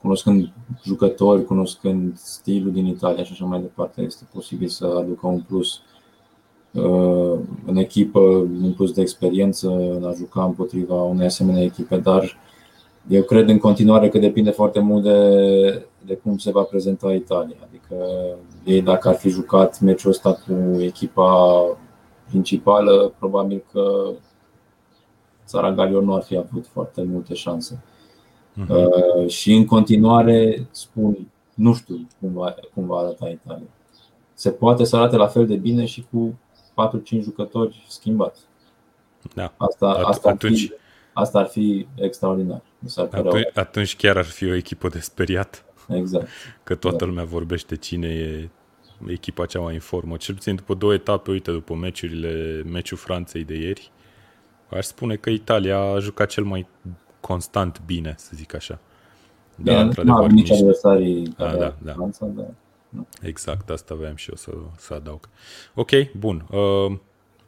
cunoscând 0.00 0.52
jucători, 0.84 1.44
cunoscând 1.44 2.16
stilul 2.16 2.72
din 2.72 2.86
Italia 2.86 3.24
și 3.24 3.32
așa 3.32 3.44
mai 3.44 3.60
departe, 3.60 4.02
este 4.02 4.26
posibil 4.32 4.68
să 4.68 4.84
aducă 4.84 5.26
un 5.26 5.40
plus 5.40 5.80
uh, 6.72 7.38
în 7.66 7.76
echipă, 7.76 8.18
un 8.62 8.72
plus 8.72 8.92
de 8.92 9.00
experiență 9.00 9.68
în 9.68 10.04
a 10.04 10.12
juca 10.12 10.44
împotriva 10.44 11.02
unei 11.02 11.26
asemenea 11.26 11.62
echipe, 11.62 11.96
dar 11.96 12.38
eu 13.08 13.22
cred 13.22 13.48
în 13.48 13.58
continuare 13.58 14.08
că 14.08 14.18
depinde 14.18 14.50
foarte 14.50 14.80
mult 14.80 15.02
de, 15.02 15.86
de 16.06 16.14
cum 16.14 16.38
se 16.38 16.50
va 16.50 16.62
prezenta 16.62 17.12
Italia. 17.12 17.56
Adică 17.68 17.96
ei 18.64 18.82
dacă 18.82 19.08
ar 19.08 19.14
fi 19.14 19.28
jucat 19.28 19.80
meciul 19.80 20.10
ăsta 20.10 20.34
cu 20.34 20.80
echipa 20.80 21.62
principală, 22.28 23.12
probabil 23.18 23.64
că 23.72 24.10
țara 25.46 25.72
Galilor 25.72 26.02
nu 26.02 26.14
ar 26.14 26.22
fi 26.22 26.36
avut 26.36 26.66
foarte 26.66 27.02
multe 27.02 27.34
șanse. 27.34 27.82
Uh-huh. 28.56 29.28
și 29.28 29.54
în 29.54 29.64
continuare 29.64 30.66
spun, 30.70 31.28
nu 31.54 31.74
știu 31.74 32.06
cum 32.20 32.32
va, 32.32 32.54
cum 32.74 32.86
va 32.86 32.98
arăta 32.98 33.28
Italia. 33.28 33.66
Se 34.34 34.50
poate 34.50 34.84
să 34.84 34.96
arate 34.96 35.16
la 35.16 35.26
fel 35.26 35.46
de 35.46 35.56
bine 35.56 35.84
și 35.84 36.06
cu 36.10 36.38
4-5 37.18 37.22
jucători 37.22 37.84
schimbați. 37.88 38.40
Da. 39.34 39.52
Asta, 39.56 39.86
asta, 39.86 40.28
atunci, 40.28 40.62
ar 40.62 40.68
fi, 40.68 40.72
asta 41.12 41.38
ar 41.38 41.46
fi 41.46 41.86
extraordinar. 41.94 42.62
Atunci, 42.96 43.48
atunci 43.54 43.96
chiar 43.96 44.16
ar 44.16 44.24
fi 44.24 44.50
o 44.50 44.54
echipă 44.54 44.88
de 44.88 44.98
speriat. 44.98 45.64
Exact. 45.88 46.28
Că 46.62 46.74
toată 46.74 46.96
da. 46.96 47.04
lumea 47.04 47.24
vorbește 47.24 47.76
cine 47.76 48.08
e 48.08 48.48
echipa 49.06 49.46
cea 49.46 49.60
mai 49.60 49.74
în 49.74 49.80
formă. 49.80 50.16
Cel 50.16 50.34
puțin 50.34 50.54
după 50.54 50.74
două 50.74 50.94
etape, 50.94 51.30
uite, 51.30 51.50
după 51.50 51.74
meciurile, 51.74 52.62
meciul 52.66 52.96
Franței 52.96 53.44
de 53.44 53.54
ieri, 53.54 53.92
Aș 54.68 54.84
spune 54.84 55.16
că 55.16 55.30
Italia 55.30 55.78
a 55.78 55.98
jucat 55.98 56.28
cel 56.28 56.44
mai 56.44 56.68
constant 57.20 57.82
bine, 57.86 58.14
să 58.18 58.30
zic 58.34 58.54
așa. 58.54 58.78
Da, 59.56 59.72
Bine, 59.72 59.80
într-adevăr. 59.80 60.30
Nici 60.30 60.50
adversarii 60.50 61.34
da, 61.36 61.56
da, 61.56 61.76
da. 61.82 61.92
Franța, 61.92 62.26
da. 62.26 62.44
Exact, 63.22 63.70
asta 63.70 63.94
aveam 63.94 64.14
și 64.14 64.28
eu 64.28 64.36
să, 64.36 64.50
să 64.76 64.94
adaug. 64.94 65.28
Ok, 65.74 65.90
bun. 66.18 66.46
Uh, 66.50 66.98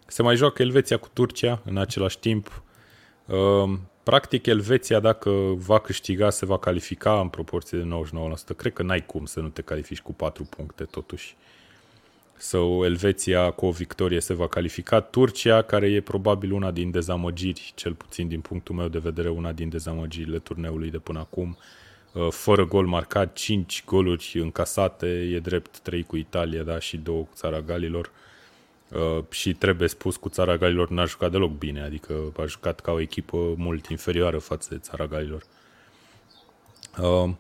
se 0.07 0.23
mai 0.23 0.37
joacă 0.37 0.63
Elveția 0.63 0.97
cu 0.97 1.09
Turcia 1.13 1.63
în 1.65 1.77
același 1.77 2.19
timp. 2.19 2.63
Uh, 3.27 3.79
practic, 4.09 4.47
Elveția, 4.47 5.01
dacă 5.01 5.31
va 5.57 5.79
câștiga, 5.79 6.31
se 6.31 6.47
va 6.47 6.59
califica 6.59 7.21
în 7.21 7.29
proporție 7.29 7.79
de 7.79 7.89
99%. 8.53 8.57
Cred 8.57 8.73
că 8.73 8.83
n-ai 8.83 9.07
cum 9.07 9.25
să 9.25 9.41
nu 9.41 9.49
te 9.49 9.63
califici 9.63 10.01
cu 10.01 10.13
4 10.13 10.45
puncte, 10.45 10.85
totuși. 10.85 11.37
sau 12.37 12.85
Elveția 12.85 13.51
cu 13.51 13.67
o 13.67 13.71
victorie 13.71 14.21
se 14.21 14.35
va 14.35 14.49
califica. 14.49 15.01
Turcia, 15.01 15.63
care 15.63 15.87
e 15.87 16.01
probabil 16.01 16.53
una 16.53 16.71
din 16.71 16.91
dezamăgiri, 16.91 17.73
cel 17.75 17.95
puțin 17.95 18.29
din 18.29 18.41
punctul 18.41 18.75
meu 18.75 18.89
de 18.89 18.99
vedere, 18.99 19.29
una 19.29 19.53
din 19.53 19.69
dezamăgirile 19.69 20.39
turneului 20.39 20.91
de 20.91 20.99
până 20.99 21.19
acum, 21.19 21.59
uh, 22.13 22.29
fără 22.31 22.67
gol 22.67 22.87
marcat, 22.87 23.33
5 23.33 23.85
goluri 23.85 24.41
încasate, 24.43 25.07
e 25.07 25.39
drept 25.39 25.79
3 25.79 26.03
cu 26.03 26.17
Italia 26.17 26.63
da, 26.63 26.79
și 26.79 26.97
2 26.97 27.15
cu 27.15 27.35
țara 27.35 27.61
Galilor. 27.61 28.07
Uh, 28.07 28.13
și 29.31 29.55
trebuie 29.55 29.89
spus, 29.89 30.17
cu 30.17 30.29
țara 30.29 30.57
Galilor 30.57 30.91
n-a 30.91 31.05
jucat 31.05 31.31
deloc 31.31 31.51
bine, 31.51 31.83
adică 31.83 32.33
a 32.37 32.45
jucat 32.45 32.81
ca 32.81 32.93
o 32.93 33.01
echipă 33.01 33.37
mult 33.57 33.87
inferioară 33.87 34.39
față 34.39 34.69
de 34.71 34.79
țara 34.79 35.07
Galilor. 35.07 35.43
Uh, 36.99 37.31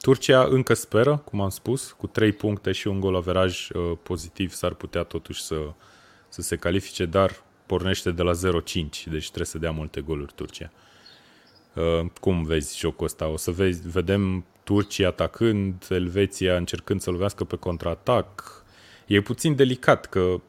Turcia 0.00 0.44
încă 0.44 0.74
speră, 0.74 1.16
cum 1.16 1.40
am 1.40 1.48
spus, 1.48 1.92
cu 1.92 2.06
3 2.06 2.32
puncte 2.32 2.72
și 2.72 2.86
un 2.86 3.00
gol 3.00 3.16
averaj 3.16 3.68
uh, 3.68 3.92
pozitiv 4.02 4.52
s-ar 4.52 4.74
putea 4.74 5.02
totuși 5.02 5.42
să, 5.42 5.56
să 6.28 6.42
se 6.42 6.56
califice, 6.56 7.04
dar 7.04 7.42
pornește 7.66 8.10
de 8.10 8.22
la 8.22 8.32
0-5, 8.32 8.34
deci 9.04 9.26
trebuie 9.26 9.46
să 9.46 9.58
dea 9.58 9.70
multe 9.70 10.00
goluri 10.00 10.32
Turcia. 10.34 10.70
Uh, 11.74 12.06
cum 12.20 12.44
vezi 12.44 12.78
jocul 12.78 13.06
ăsta? 13.06 13.28
O 13.28 13.36
să 13.36 13.50
vezi, 13.50 13.88
vedem 13.88 14.44
Turcia 14.64 15.08
atacând, 15.08 15.86
Elveția 15.90 16.56
încercând 16.56 17.00
să 17.00 17.10
lovească 17.10 17.44
pe 17.44 17.56
contraatac. 17.56 18.64
E 19.06 19.20
puțin 19.20 19.54
delicat 19.54 20.06
că 20.06 20.40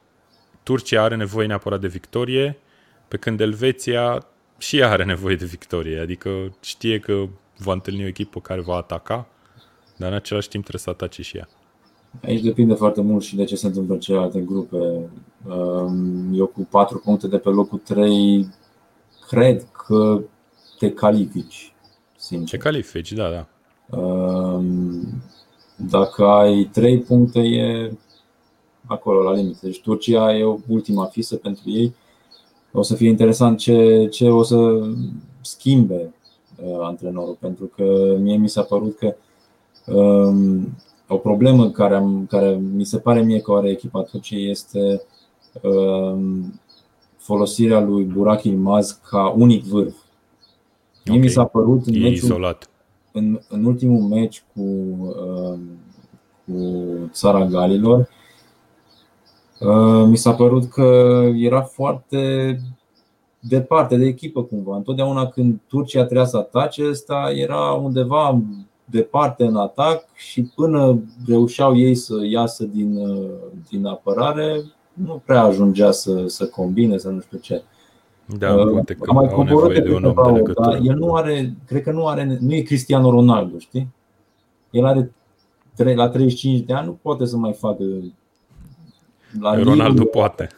Turcia 0.68 1.04
are 1.04 1.16
nevoie 1.16 1.48
neapărat 1.48 1.80
de 1.80 1.88
victorie, 1.88 2.58
pe 3.08 3.18
când 3.18 3.40
Elveția 3.40 4.26
și 4.58 4.78
ea 4.78 4.90
are 4.90 5.04
nevoie 5.04 5.36
de 5.36 5.46
victorie, 5.46 6.00
adică 6.00 6.30
știe 6.62 7.00
că 7.00 7.24
va 7.58 7.74
întâlni 7.74 8.04
o 8.04 8.08
echipă 8.08 8.40
care 8.40 8.62
va 8.62 8.76
ataca 8.76 9.28
dar 9.98 10.10
în 10.10 10.16
același 10.16 10.50
timp 10.50 10.64
trebuie 10.64 10.82
să 10.82 10.90
atace 10.90 11.22
și 11.22 11.38
ea. 11.38 11.48
Aici 12.24 12.42
depinde 12.42 12.74
foarte 12.74 13.02
mult 13.02 13.24
și 13.24 13.36
de 13.36 13.44
ce 13.44 13.56
se 13.56 13.68
întâmplă 13.68 13.94
în 13.94 14.00
celelalte 14.00 14.40
grupe. 14.40 15.10
Eu 16.34 16.46
cu 16.46 16.68
4 16.70 16.98
puncte 16.98 17.28
de 17.28 17.38
pe 17.38 17.50
locul 17.50 17.78
3 17.78 18.48
cred 19.28 19.68
că 19.88 20.22
te 20.80 20.92
califici. 20.92 21.74
Sincer. 22.18 22.60
Te 22.60 22.64
califici, 22.64 23.12
da, 23.12 23.30
da. 23.30 23.48
Dacă 25.76 26.26
ai 26.26 26.70
3 26.72 27.00
puncte 27.00 27.40
e 27.40 27.92
acolo 28.88 29.22
la 29.22 29.34
limită. 29.34 29.60
Deci 29.62 29.82
Turcia 29.82 30.38
e 30.38 30.58
ultima 30.68 31.06
fisă 31.06 31.36
pentru 31.36 31.64
ei. 31.66 31.94
O 32.72 32.82
să 32.82 32.96
fie 32.96 33.10
interesant 33.10 33.58
ce, 33.58 34.08
ce 34.12 34.30
o 34.30 34.44
să 34.44 34.90
schimbe 35.42 36.14
uh, 36.64 36.78
antrenorul, 36.82 37.38
pentru 37.40 37.66
că 37.66 38.16
mie 38.20 38.38
mi 38.38 38.50
s-a 38.50 38.62
părut 38.62 38.98
că 38.98 39.16
Um, 39.88 40.76
o 41.08 41.18
problemă 41.18 41.70
care, 41.70 41.96
am, 41.96 42.26
care 42.30 42.62
mi 42.74 42.86
se 42.86 42.98
pare 43.00 43.22
mie 43.22 43.40
că 43.40 43.52
o 43.52 43.56
are 43.56 43.70
echipa 43.70 44.02
Turciei 44.02 44.50
este 44.50 45.02
um, 45.62 46.60
folosirea 47.18 47.80
lui 47.80 48.04
Burak 48.04 48.44
Ilmaz 48.44 49.00
ca 49.10 49.34
unic 49.38 49.64
vârf. 49.64 49.96
Okay. 51.00 51.16
Mie 51.16 51.20
mi 51.20 51.30
s-a 51.30 51.46
părut 51.46 51.86
în, 51.86 52.00
meciul, 52.00 52.14
izolat. 52.14 52.70
În, 53.12 53.40
în 53.50 53.66
ultimul 53.66 54.02
meci 54.02 54.44
cu, 54.54 54.62
um, 54.62 55.60
cu 56.46 56.54
țara 57.12 57.46
Galilor, 57.46 58.00
uh, 58.00 58.08
mi 60.06 60.18
s-a 60.18 60.34
părut 60.34 60.70
că 60.70 61.22
era 61.36 61.62
foarte 61.62 62.60
departe 63.40 63.98
de 63.98 64.06
echipă 64.06 64.44
cumva. 64.44 64.76
Întotdeauna 64.76 65.28
când 65.28 65.60
Turcia 65.68 66.04
trebuia 66.04 66.26
să 66.26 66.38
atace, 66.38 66.88
ăsta 66.90 67.32
era 67.36 67.72
undeva 67.72 68.42
departe 68.86 69.44
în 69.44 69.56
atac 69.56 70.04
și 70.14 70.52
până 70.56 71.00
reușeau 71.28 71.78
ei 71.78 71.96
să 71.96 72.14
iasă 72.30 72.64
din, 72.64 73.00
din 73.70 73.86
apărare, 73.86 74.64
nu 74.94 75.22
prea 75.26 75.42
ajungea 75.42 75.92
să, 75.92 76.24
să 76.28 76.48
combine, 76.48 76.98
să 76.98 77.10
nu 77.10 77.20
știu 77.20 77.38
ce. 77.38 77.64
Da, 78.38 78.54
uh, 78.54 78.72
poate 78.72 78.94
că 78.94 79.12
mai 79.12 79.28
au 79.28 79.44
nevoie 79.44 79.80
de 79.80 79.94
un 79.94 80.04
om 80.04 80.34
de 80.34 80.54
dar 80.62 80.80
el 80.84 80.96
nu 80.96 81.14
are, 81.14 81.56
cred 81.66 81.84
că 81.84 81.92
nu 81.92 82.08
are, 82.08 82.38
nu 82.40 82.54
e 82.54 82.62
Cristiano 82.62 83.10
Ronaldo, 83.10 83.58
știi? 83.58 83.88
El 84.70 84.86
are 84.86 85.12
la 85.96 86.10
35 86.10 86.60
de 86.60 86.74
ani, 86.74 86.86
nu 86.86 86.98
poate 87.02 87.26
să 87.26 87.38
mai 87.38 87.54
facă 87.54 87.84
la 89.40 89.56
Ronaldo 89.56 89.94
Lille, 89.94 90.06
poate. 90.06 90.50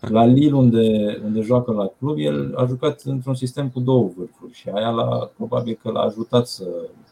La 0.00 0.24
Lille, 0.24 0.56
unde, 0.56 1.20
unde 1.24 1.40
joacă 1.40 1.72
la 1.72 1.90
club, 1.98 2.18
el 2.18 2.54
a 2.56 2.66
jucat 2.66 3.00
într-un 3.04 3.34
sistem 3.34 3.68
cu 3.68 3.80
două 3.80 4.10
vârfuri 4.16 4.52
și 4.52 4.68
aia 4.68 4.88
l-a, 4.88 5.30
probabil 5.36 5.78
că 5.82 5.90
l-a 5.90 6.00
ajutat 6.00 6.46
să, 6.46 6.64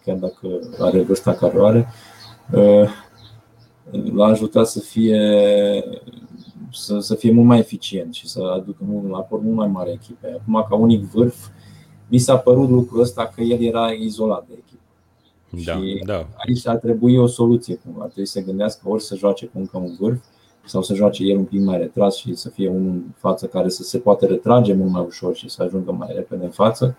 chiar 0.05 0.17
dacă 0.17 0.49
are 0.79 1.03
vârsta 1.03 1.35
care 1.35 1.59
o 1.59 1.65
are, 1.65 1.89
uh, 2.53 2.89
l-a 4.15 4.27
ajutat 4.27 4.67
să 4.67 4.81
fie, 4.81 5.21
să, 6.73 6.99
să 6.99 7.15
fie 7.15 7.33
mult 7.33 7.47
mai 7.47 7.59
eficient 7.59 8.15
și 8.15 8.29
să 8.29 8.43
aducă 8.43 8.79
mult, 8.81 9.15
aport 9.15 9.43
mult 9.43 9.57
mai 9.57 9.69
mare 9.69 9.91
echipe. 9.91 10.39
Acum, 10.41 10.67
ca 10.69 10.75
unic 10.75 11.03
vârf, 11.03 11.47
mi 12.09 12.19
s-a 12.19 12.37
părut 12.37 12.69
lucrul 12.69 13.01
ăsta 13.01 13.33
că 13.35 13.41
el 13.41 13.63
era 13.63 13.91
izolat 13.91 14.47
de 14.49 14.55
echipă. 14.59 14.83
Da, 15.65 15.73
și 15.73 16.03
da. 16.07 16.27
aici 16.47 16.67
ar 16.67 16.77
trebui 16.77 17.17
o 17.17 17.27
soluție. 17.27 17.75
Cum 17.75 17.95
ar 17.99 18.07
trebui 18.07 18.27
să 18.27 18.41
gândească 18.41 18.89
ori 18.89 19.03
să 19.03 19.17
joace 19.17 19.47
cu 19.47 19.59
încă 19.59 19.79
un 19.79 19.97
vârf 19.99 20.19
sau 20.69 20.83
să 20.83 20.95
joace 20.95 21.25
el 21.25 21.37
un 21.37 21.45
pic 21.45 21.61
mai 21.61 21.79
retras 21.79 22.17
și 22.17 22.35
să 22.35 22.49
fie 22.49 22.69
unul 22.69 22.91
în 22.91 23.03
față 23.17 23.47
care 23.47 23.69
să 23.69 23.83
se 23.83 23.99
poate 23.99 24.27
retrage 24.27 24.73
mult 24.73 24.91
mai 24.91 25.05
ușor 25.07 25.35
și 25.35 25.49
să 25.49 25.63
ajungă 25.63 25.93
mai 25.93 26.11
repede 26.15 26.45
în 26.45 26.51
față 26.51 26.97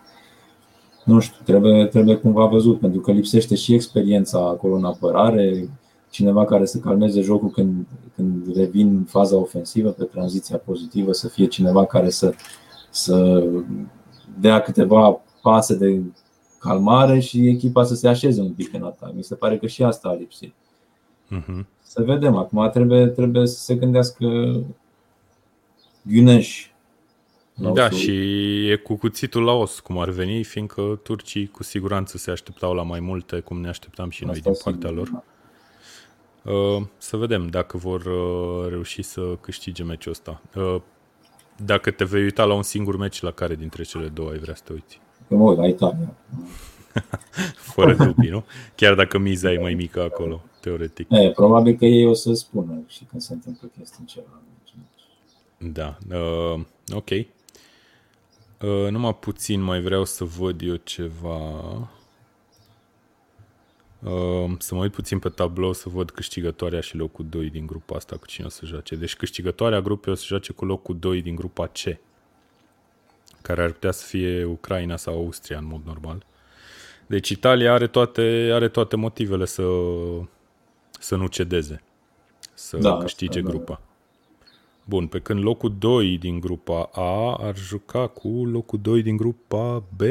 nu 1.09 1.19
știu, 1.19 1.43
trebuie, 1.43 1.85
trebuie 1.85 2.15
cumva 2.15 2.45
văzut, 2.45 2.79
pentru 2.79 2.99
că 2.99 3.11
lipsește 3.11 3.55
și 3.55 3.73
experiența 3.73 4.39
acolo 4.39 4.75
în 4.75 4.85
apărare, 4.85 5.69
cineva 6.09 6.45
care 6.45 6.65
să 6.65 6.77
calmeze 6.77 7.21
jocul 7.21 7.49
când, 7.49 7.85
când 8.15 8.55
revin 8.55 9.03
faza 9.03 9.35
ofensivă 9.35 9.89
pe 9.89 10.03
tranziția 10.03 10.57
pozitivă, 10.57 11.11
să 11.11 11.27
fie 11.27 11.45
cineva 11.45 11.85
care 11.85 12.09
să, 12.09 12.33
să 12.89 13.47
dea 14.39 14.61
câteva 14.61 15.21
pase 15.41 15.75
de 15.75 16.01
calmare 16.59 17.19
și 17.19 17.47
echipa 17.47 17.83
să 17.83 17.95
se 17.95 18.07
așeze 18.07 18.41
un 18.41 18.51
pic 18.51 18.73
în 18.73 18.83
atac. 18.83 19.13
Mi 19.13 19.23
se 19.23 19.35
pare 19.35 19.57
că 19.57 19.67
și 19.67 19.83
asta 19.83 20.09
a 20.09 20.13
lipsit. 20.13 20.53
Uh-huh. 21.37 21.65
Să 21.89 22.03
vedem. 22.03 22.35
Acum 22.35 22.69
trebuie, 22.69 23.07
trebuie 23.07 23.47
să 23.47 23.59
se 23.59 23.75
gândească 23.75 24.25
Ghiuneș 26.01 26.69
da, 27.73 27.89
și 27.89 28.11
e 28.69 28.75
cu 28.75 28.95
cuțitul 28.95 29.43
la 29.43 29.51
os, 29.51 29.79
cum 29.79 29.99
ar 29.99 30.09
veni, 30.09 30.43
fiindcă 30.43 30.99
turcii 31.03 31.47
cu 31.47 31.63
siguranță 31.63 32.17
se 32.17 32.31
așteptau 32.31 32.73
la 32.73 32.83
mai 32.83 32.99
multe, 32.99 33.39
cum 33.39 33.61
ne 33.61 33.67
așteptam 33.67 34.09
și 34.09 34.25
noi 34.25 34.39
din 34.39 34.53
partea 34.63 34.89
lor. 34.89 35.23
Uh, 36.43 36.83
să 36.97 37.17
vedem 37.17 37.47
dacă 37.47 37.77
vor 37.77 38.05
uh, 38.05 38.69
reuși 38.69 39.01
să 39.01 39.21
câștige 39.41 39.83
meciul 39.83 40.11
ăsta. 40.11 40.41
Uh, 40.55 40.81
dacă 41.65 41.91
te 41.91 42.03
vei 42.03 42.23
uita 42.23 42.43
la 42.43 42.53
un 42.53 42.63
singur 42.63 42.97
meci, 42.97 43.21
la 43.21 43.31
care 43.31 43.55
dintre 43.55 43.83
cele 43.83 44.07
două 44.07 44.29
ai 44.29 44.37
vrea 44.37 44.55
să 44.55 44.61
te 44.65 44.73
uiți? 44.73 44.99
Mă 45.27 45.53
la 45.53 45.67
Italia. 45.67 46.13
Fără 47.73 47.93
dubii, 47.93 48.29
nu? 48.29 48.43
Chiar 48.75 48.95
dacă 48.95 49.17
miza 49.17 49.51
e 49.51 49.59
mai 49.59 49.73
mică 49.73 50.01
acolo, 50.01 50.41
teoretic. 50.59 51.07
E, 51.09 51.31
probabil 51.31 51.75
că 51.77 51.85
ei 51.85 52.05
o 52.05 52.13
să 52.13 52.33
spună 52.33 52.81
și 52.87 53.03
când 53.03 53.21
se 53.21 53.33
întâmplă 53.33 53.69
chestii 53.77 53.97
în 53.99 54.05
ceva. 54.05 54.41
Da, 55.61 55.97
uh, 56.11 56.59
ok. 56.93 57.09
Uh, 57.09 57.27
numai 58.89 59.15
puțin 59.15 59.61
mai 59.61 59.81
vreau 59.81 60.05
să 60.05 60.23
văd 60.23 60.61
eu 60.61 60.75
ceva. 60.75 61.63
Uh, 64.03 64.51
să 64.57 64.75
mă 64.75 64.81
uit 64.81 64.91
puțin 64.91 65.19
pe 65.19 65.29
tablou 65.29 65.73
să 65.73 65.89
văd 65.89 66.09
câștigătoarea 66.11 66.79
și 66.79 66.95
locul 66.95 67.25
2 67.29 67.49
din 67.49 67.65
grupa 67.65 67.95
asta 67.95 68.17
cu 68.17 68.25
cine 68.25 68.45
o 68.45 68.49
să 68.49 68.65
joace. 68.65 68.95
Deci 68.95 69.15
câștigătoarea 69.15 69.81
grupei 69.81 70.13
o 70.13 70.15
să 70.15 70.23
joace 70.25 70.53
cu 70.53 70.65
locul 70.65 70.97
2 70.99 71.21
din 71.21 71.35
grupa 71.35 71.67
C, 71.67 71.97
care 73.41 73.63
ar 73.63 73.71
putea 73.71 73.91
să 73.91 74.05
fie 74.05 74.43
Ucraina 74.43 74.95
sau 74.95 75.15
Austria 75.15 75.57
în 75.57 75.65
mod 75.65 75.81
normal. 75.85 76.25
Deci 77.07 77.29
Italia 77.29 77.73
are 77.73 77.87
toate, 77.87 78.49
are 78.53 78.67
toate 78.67 78.95
motivele 78.95 79.45
să, 79.45 79.63
să 80.99 81.15
nu 81.15 81.27
cedeze, 81.27 81.81
să 82.53 82.77
da, 82.77 82.97
câștige 82.97 83.41
da, 83.41 83.49
grupa. 83.49 83.73
Da. 83.73 83.81
Bun, 84.83 85.07
pe 85.07 85.19
când 85.19 85.43
locul 85.43 85.75
2 85.77 86.17
din 86.17 86.39
grupa 86.39 86.89
A 86.93 87.35
ar 87.35 87.57
juca 87.57 88.07
cu 88.07 88.27
locul 88.27 88.79
2 88.81 89.01
din 89.01 89.17
grupa 89.17 89.83
B, 89.95 90.01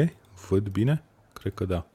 văd 0.49 0.67
bine? 0.67 1.03
Cred 1.33 1.53
că 1.53 1.65
da. 1.65 1.85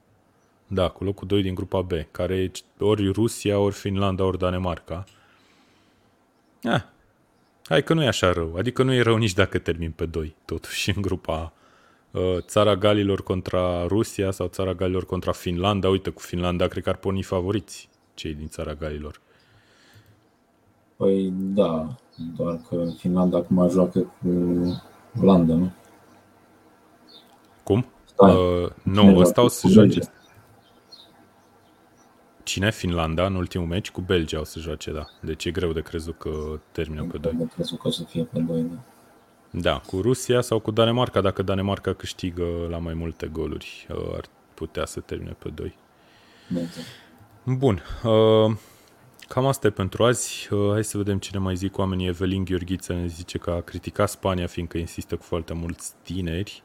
Da, 0.66 0.88
cu 0.88 1.04
locul 1.04 1.26
2 1.26 1.42
din 1.42 1.54
grupa 1.54 1.80
B, 1.80 1.92
care 2.10 2.36
e 2.36 2.50
ori 2.78 3.12
Rusia, 3.12 3.58
ori 3.58 3.74
Finlanda, 3.74 4.24
ori 4.24 4.38
Danemarca. 4.38 5.04
Ah, 6.62 6.82
hai 7.64 7.82
că 7.82 7.94
nu 7.94 8.02
e 8.02 8.06
așa 8.06 8.32
rău. 8.32 8.54
Adică 8.56 8.82
nu 8.82 8.92
e 8.92 9.00
rău 9.00 9.16
nici 9.16 9.32
dacă 9.32 9.58
termin 9.58 9.90
pe 9.90 10.06
2, 10.06 10.34
totuși, 10.44 10.92
în 10.96 11.02
grupa 11.02 11.34
A. 11.34 11.52
Uh, 12.18 12.38
țara 12.40 12.76
Galilor 12.76 13.22
contra 13.22 13.86
Rusia 13.86 14.30
sau 14.30 14.46
țara 14.46 14.72
Galilor 14.72 15.06
contra 15.06 15.32
Finlanda. 15.32 15.88
Uite, 15.88 16.10
cu 16.10 16.20
Finlanda 16.20 16.68
cred 16.68 16.82
că 16.82 16.88
ar 16.88 16.96
porni 16.96 17.22
favoriți 17.22 17.88
cei 18.14 18.34
din 18.34 18.48
țara 18.48 18.74
Galilor. 18.74 19.20
Păi 20.96 21.32
da, 21.36 21.96
doar 22.36 22.60
că 22.68 22.84
Finlanda 22.98 23.36
acum 23.36 23.68
joacă 23.68 24.00
cu 24.00 24.28
Olanda, 25.20 25.54
nu? 25.54 25.72
Cum? 27.62 27.86
Stai. 28.04 28.34
Uh, 28.34 28.70
nu, 28.82 29.18
ăsta 29.18 29.42
o 29.42 29.48
să 29.48 29.68
joace. 29.68 30.00
cine? 32.42 32.70
Finlanda 32.70 33.26
în 33.26 33.34
ultimul 33.34 33.66
meci? 33.66 33.90
Cu 33.90 34.00
Belgia 34.00 34.40
o 34.40 34.44
să 34.44 34.58
joace, 34.58 34.92
da. 34.92 35.06
Deci 35.20 35.44
e 35.44 35.50
greu 35.50 35.72
de 35.72 35.80
crezut 35.80 36.18
că 36.18 36.60
termină 36.72 37.04
pe 37.04 37.18
2. 37.18 37.32
De 37.32 37.48
crezut 37.54 37.78
că 37.78 37.88
o 37.88 37.90
să 37.90 38.02
fie 38.02 38.24
pe 38.24 38.38
2, 38.38 38.62
da. 38.62 38.78
Da, 39.50 39.80
cu 39.86 40.00
Rusia 40.00 40.40
sau 40.40 40.58
cu 40.58 40.70
Danemarca, 40.70 41.20
dacă 41.20 41.42
Danemarca 41.42 41.92
câștigă 41.92 42.44
la 42.70 42.78
mai 42.78 42.94
multe 42.94 43.26
goluri, 43.26 43.86
uh, 43.90 44.14
ar 44.16 44.24
putea 44.54 44.84
să 44.84 45.00
termine 45.00 45.36
pe 45.38 45.48
2. 45.48 45.76
Exact. 46.48 46.86
Bun. 47.46 47.82
Uh, 48.02 48.56
cam 49.28 49.46
asta 49.46 49.66
e 49.66 49.70
pentru 49.70 50.04
azi. 50.04 50.48
Uh, 50.50 50.70
hai 50.72 50.84
să 50.84 50.96
vedem 50.96 51.18
ce 51.18 51.30
ne 51.32 51.38
mai 51.38 51.56
zic 51.56 51.78
oamenii. 51.78 52.06
Evelin 52.06 52.44
Gheorghiță 52.44 52.92
ne 52.92 53.06
zice 53.06 53.38
că 53.38 53.50
a 53.50 53.60
criticat 53.60 54.08
Spania 54.08 54.46
fiindcă 54.46 54.78
insistă 54.78 55.16
cu 55.16 55.22
foarte 55.22 55.54
mulți 55.54 55.92
tineri. 56.02 56.62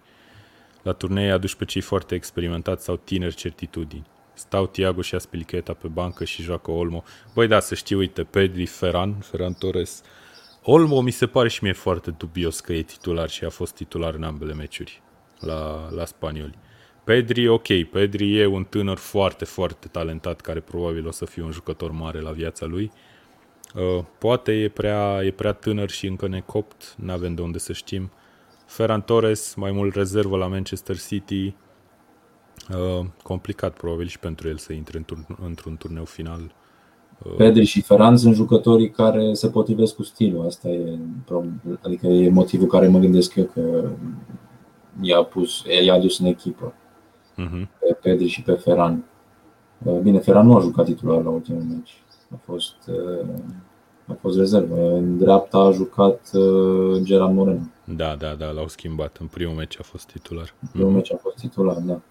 La 0.82 0.92
turnee 0.92 1.32
aduci 1.32 1.56
pe 1.56 1.66
cei 1.66 1.82
foarte 1.82 2.16
experimentați 2.16 2.84
sau 2.84 2.96
tineri 2.96 3.36
certitudini. 3.36 4.06
Stau 4.34 4.68
Tiago 4.68 5.02
și 5.02 5.16
Aspilicheta 5.16 5.74
pe 5.74 5.88
bancă 5.88 6.24
și 6.24 6.42
joacă 6.42 6.72
Olmo. 6.72 7.04
Băi, 7.34 7.48
da, 7.48 7.60
să 7.60 7.76
știi, 7.76 7.96
uite, 7.96 8.24
Pedri, 8.24 8.66
Ferran, 8.66 9.14
Ferran 9.14 9.54
Torres. 9.54 10.02
Olmo 10.64 11.02
mi 11.02 11.12
se 11.12 11.28
pare 11.28 11.50
și 11.50 11.64
mie 11.64 11.74
foarte 11.74 12.12
dubios 12.12 12.60
că 12.60 12.74
e 12.74 12.82
titular 12.82 13.30
și 13.30 13.44
a 13.44 13.50
fost 13.50 13.76
titular 13.76 14.14
în 14.14 14.24
ambele 14.24 14.54
meciuri 14.54 15.02
la, 15.40 15.90
la 15.92 16.06
spanioli. 16.06 16.58
Pedri, 17.10 17.48
ok, 17.48 17.68
Pedri 17.92 18.40
e 18.40 18.46
un 18.46 18.64
tânăr 18.64 18.98
foarte, 18.98 19.46
foarte 19.46 19.88
talentat 19.88 20.42
care 20.42 20.60
probabil 20.60 21.08
o 21.08 21.12
să 21.12 21.26
fie 21.26 21.44
un 21.44 21.52
jucător 21.52 21.92
mare 21.92 22.22
la 22.22 22.32
viața 22.32 22.66
lui. 22.66 22.92
Uh, 23.76 24.04
poate 24.18 24.52
e 24.52 24.70
prea, 24.70 25.24
e 25.24 25.32
prea 25.32 25.52
tânăr 25.52 25.90
și 25.90 26.08
încă 26.08 26.28
necopt, 26.28 26.96
nu 26.98 27.12
avem 27.12 27.36
de 27.36 27.42
unde 27.42 27.58
să 27.58 27.74
știm. 27.74 28.12
Ferran 28.66 29.02
Torres, 29.02 29.54
mai 29.56 29.72
mult 29.72 29.96
rezervă 29.96 30.38
la 30.38 30.48
Manchester 30.48 31.00
City, 31.00 31.56
uh, 32.74 33.06
complicat 33.24 33.74
probabil 33.78 34.08
și 34.08 34.20
pentru 34.20 34.48
el 34.48 34.58
să 34.58 34.74
intre 34.74 34.98
într-un, 34.98 35.26
într-un 35.46 35.76
turneu 35.78 36.06
final. 36.06 36.54
Uh, 37.24 37.36
Pedri 37.36 37.66
și 37.66 37.82
Ferran 37.82 38.18
sunt 38.18 38.36
jucătorii 38.36 38.90
care 38.90 39.34
se 39.34 39.50
potrivesc 39.50 39.96
cu 39.96 40.04
stilul, 40.04 40.46
asta 40.46 40.68
e, 40.70 40.98
adică 41.82 42.08
e 42.08 42.30
motivul 42.30 42.68
care 42.68 42.88
mă 42.88 43.00
gândesc 43.00 43.36
eu 43.36 43.46
că 43.46 43.90
i-a, 45.02 45.24
pus, 45.24 45.64
i-a 45.86 45.94
adus 45.94 46.20
în 46.20 46.26
echipă 46.26 46.74
uh-huh. 47.48 47.68
pe 47.80 47.98
Pedri 48.02 48.28
și 48.28 48.42
pe 48.42 48.52
Ferran. 48.52 49.04
Uh, 49.84 50.00
bine, 50.00 50.20
Ferran 50.20 50.46
nu 50.46 50.56
a 50.56 50.60
jucat 50.60 50.86
titular 50.86 51.24
la 51.24 51.30
ultimul 51.30 51.62
meci. 51.62 52.04
A 52.34 52.40
fost, 52.46 52.76
uh, 52.88 53.28
a 54.08 54.18
fost 54.20 54.38
rezervă. 54.38 54.76
În 54.76 55.18
dreapta 55.18 55.58
a 55.58 55.72
jucat 55.72 56.32
uh, 56.34 57.02
Gerard 57.02 57.34
Moreno. 57.34 57.60
Da, 57.84 58.16
da, 58.20 58.36
da, 58.38 58.50
l-au 58.52 58.68
schimbat. 58.68 59.18
În 59.20 59.28
primul 59.28 59.56
meci 59.56 59.80
a 59.80 59.84
fost 59.84 60.12
titular. 60.12 60.54
În 60.62 60.68
primul 60.72 60.92
meci 60.92 61.14
a 61.14 61.18
fost 61.22 61.36
titular, 61.36 61.78
da. 61.78 62.02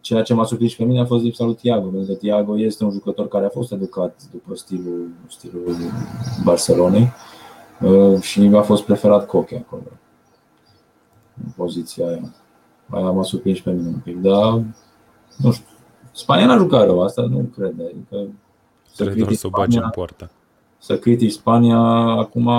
Ceea 0.00 0.22
ce 0.22 0.34
m-a 0.34 0.44
surprins 0.44 0.74
pe 0.74 0.84
mine 0.84 1.00
a 1.00 1.04
fost 1.04 1.22
lipsa 1.24 1.44
lui 1.44 1.54
Thiago, 1.54 1.88
pentru 1.88 2.12
că 2.12 2.18
Thiago 2.18 2.58
este 2.58 2.84
un 2.84 2.90
jucător 2.90 3.28
care 3.28 3.44
a 3.44 3.48
fost 3.48 3.72
educat 3.72 4.20
după 4.32 4.54
stilul, 4.54 5.08
stilul 5.28 5.76
Barcelonei 6.44 7.12
și 8.20 8.50
a 8.54 8.60
fost 8.60 8.82
preferat 8.82 9.26
Coche 9.26 9.64
acolo, 9.66 9.82
în 11.44 11.50
poziția 11.56 12.06
aia. 12.06 12.34
Aia 12.90 13.10
m-a 13.10 13.22
surprins 13.22 13.60
pe 13.60 13.70
mine 13.70 13.88
un 13.88 14.00
pic, 14.04 14.16
dar 14.16 14.62
nu 15.36 15.52
știu. 15.52 15.64
Spania 16.12 16.46
n-a 16.46 16.56
jucat 16.56 16.84
rău, 16.84 17.02
asta 17.02 17.22
nu 17.22 17.50
cred. 17.56 17.74
Adică 17.80 18.28
să 18.92 19.04
critici 19.04 19.38
să 19.38 19.46
o 19.46 19.50
bagi 19.50 19.76
în 19.76 19.90
poartă. 19.90 20.30
Să 20.78 20.98
critici 20.98 21.32
Spania, 21.32 21.78
acum, 22.18 22.50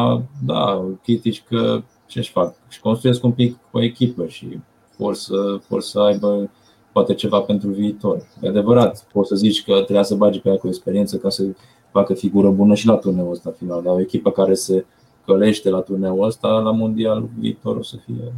da, 0.46 0.86
critici 1.04 1.44
că 1.50 1.82
ce-și 2.06 2.32
fac? 2.32 2.56
Și 2.70 2.80
construiesc 2.80 3.24
un 3.24 3.32
pic 3.32 3.58
o 3.72 3.82
echipă 3.82 4.26
și 4.26 4.60
vor 4.98 5.16
să, 5.16 5.60
vor 5.68 5.82
să 5.82 6.00
aibă 6.00 6.50
poate 6.92 7.14
ceva 7.14 7.40
pentru 7.40 7.70
viitor. 7.70 8.28
E 8.42 8.48
adevărat, 8.48 9.06
poți 9.14 9.28
să 9.28 9.36
zici 9.36 9.64
că 9.64 9.74
trebuia 9.74 10.04
să 10.04 10.16
bagi 10.16 10.40
pe 10.40 10.50
ea 10.50 10.58
cu 10.58 10.68
experiență 10.68 11.18
ca 11.18 11.30
să 11.30 11.44
facă 11.92 12.14
figură 12.14 12.50
bună 12.50 12.74
și 12.74 12.88
la 12.88 12.96
turneul 12.96 13.32
ăsta 13.32 13.54
final, 13.58 13.82
dar 13.82 13.94
o 13.94 14.00
echipă 14.00 14.32
care 14.32 14.54
se 14.54 14.86
călește 15.26 15.70
la 15.70 15.80
turneul 15.80 16.26
ăsta, 16.26 16.48
la 16.48 16.72
mondial 16.72 17.30
viitor 17.40 17.76
o 17.76 17.84
să 17.84 17.96
fie 18.06 18.34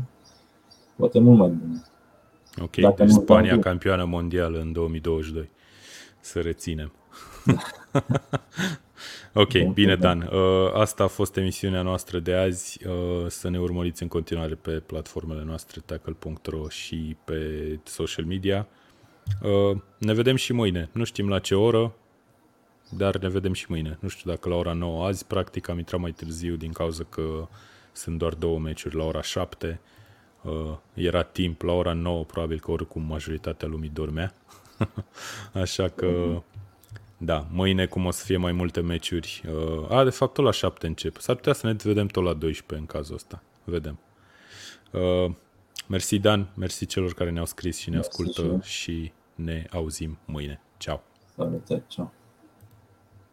poate 0.96 1.20
mult 1.20 1.38
mai 1.38 1.50
bune. 1.50 1.84
Ok, 2.62 2.76
Dacă 2.76 3.04
deci 3.04 3.14
Spania 3.14 3.60
campioană 3.60 4.06
mondială 4.06 4.60
în 4.60 4.72
2022. 4.72 5.50
Să 6.20 6.40
reținem. 6.40 6.92
ok, 9.44 9.74
bine 9.74 9.96
Dan. 9.96 10.30
Uh, 10.34 10.74
asta 10.74 11.04
a 11.04 11.08
fost 11.08 11.38
emisiunea 11.38 11.82
noastră 11.82 12.20
de 12.20 12.34
azi. 12.34 12.88
Uh, 12.88 13.28
să 13.28 13.50
ne 13.50 13.60
urmăriți 13.60 14.02
în 14.02 14.08
continuare 14.08 14.56
pe 14.56 14.72
platformele 14.72 15.44
noastre 15.44 15.82
tackle.ro 15.86 16.70
și 16.70 17.16
pe 17.24 17.40
social 17.84 18.26
media. 18.26 18.68
Uh, 19.42 19.78
ne 19.98 20.14
vedem 20.14 20.36
și 20.36 20.54
mâine. 20.54 20.90
Nu 20.92 21.04
știm 21.04 21.30
la 21.30 21.40
ce 21.40 21.56
oră, 21.56 21.94
dar 22.90 23.18
ne 23.18 23.30
vedem 23.30 23.54
și 23.54 23.66
mâine. 23.70 23.98
Nu 24.00 24.08
știu 24.08 24.32
dacă 24.32 24.50
la 24.50 24.56
ora 24.56 24.74
9. 24.74 25.06
Azi, 25.06 25.26
practic, 25.26 25.70
am 25.70 25.78
intrat 25.78 26.00
mai 26.00 26.12
târziu 26.12 26.56
din 26.56 26.72
cauza 26.72 27.04
că 27.10 27.48
sunt 27.92 28.18
doar 28.18 28.34
două 28.34 28.60
meciuri 28.60 28.96
la 28.96 29.04
ora 29.04 29.22
7 29.22 29.68
uh, 29.68 29.92
era 30.94 31.24
timp 31.24 31.62
la 31.62 31.72
ora 31.72 31.94
9, 31.94 32.24
probabil 32.24 32.60
că 32.60 32.72
oricum 32.72 33.02
majoritatea 33.02 33.68
lumii 33.68 33.90
dormea. 33.90 34.34
Așa 35.64 35.90
că, 35.90 36.42
da, 37.18 37.48
mâine 37.52 37.86
cum 37.86 38.06
o 38.06 38.12
să 38.12 38.26
fie 38.26 38.38
mai 38.38 38.52
multe 38.52 38.82
meciuri. 38.82 39.44
Uh, 39.48 39.92
a, 39.92 40.04
de 40.04 40.10
fapt, 40.10 40.34
tot 40.34 40.44
la 40.44 40.52
7 40.52 40.88
încep. 40.88 41.18
S-ar 41.18 41.36
putea 41.36 41.54
să 41.54 41.68
ne 41.68 41.76
vedem 41.84 42.08
tot 42.08 42.24
la 42.24 42.34
12 42.34 42.76
în 42.76 42.86
cazul 42.86 43.16
ăsta. 43.16 43.44
Vedem. 43.64 44.00
Uh, 44.92 45.32
mersi, 45.88 46.20
Dan. 46.20 46.50
Mersi 46.56 46.86
celor 46.86 47.14
care 47.14 47.30
ne-au 47.30 47.46
scris 47.46 47.78
și 47.78 47.90
ne 47.90 47.98
ascultă 47.98 48.60
și 48.64 49.12
ne 49.36 49.66
auzim 49.72 50.18
mâine. 50.26 50.62
Ciao. 50.78 51.02
Salutare, 51.36 51.84
ciao. 51.88 52.12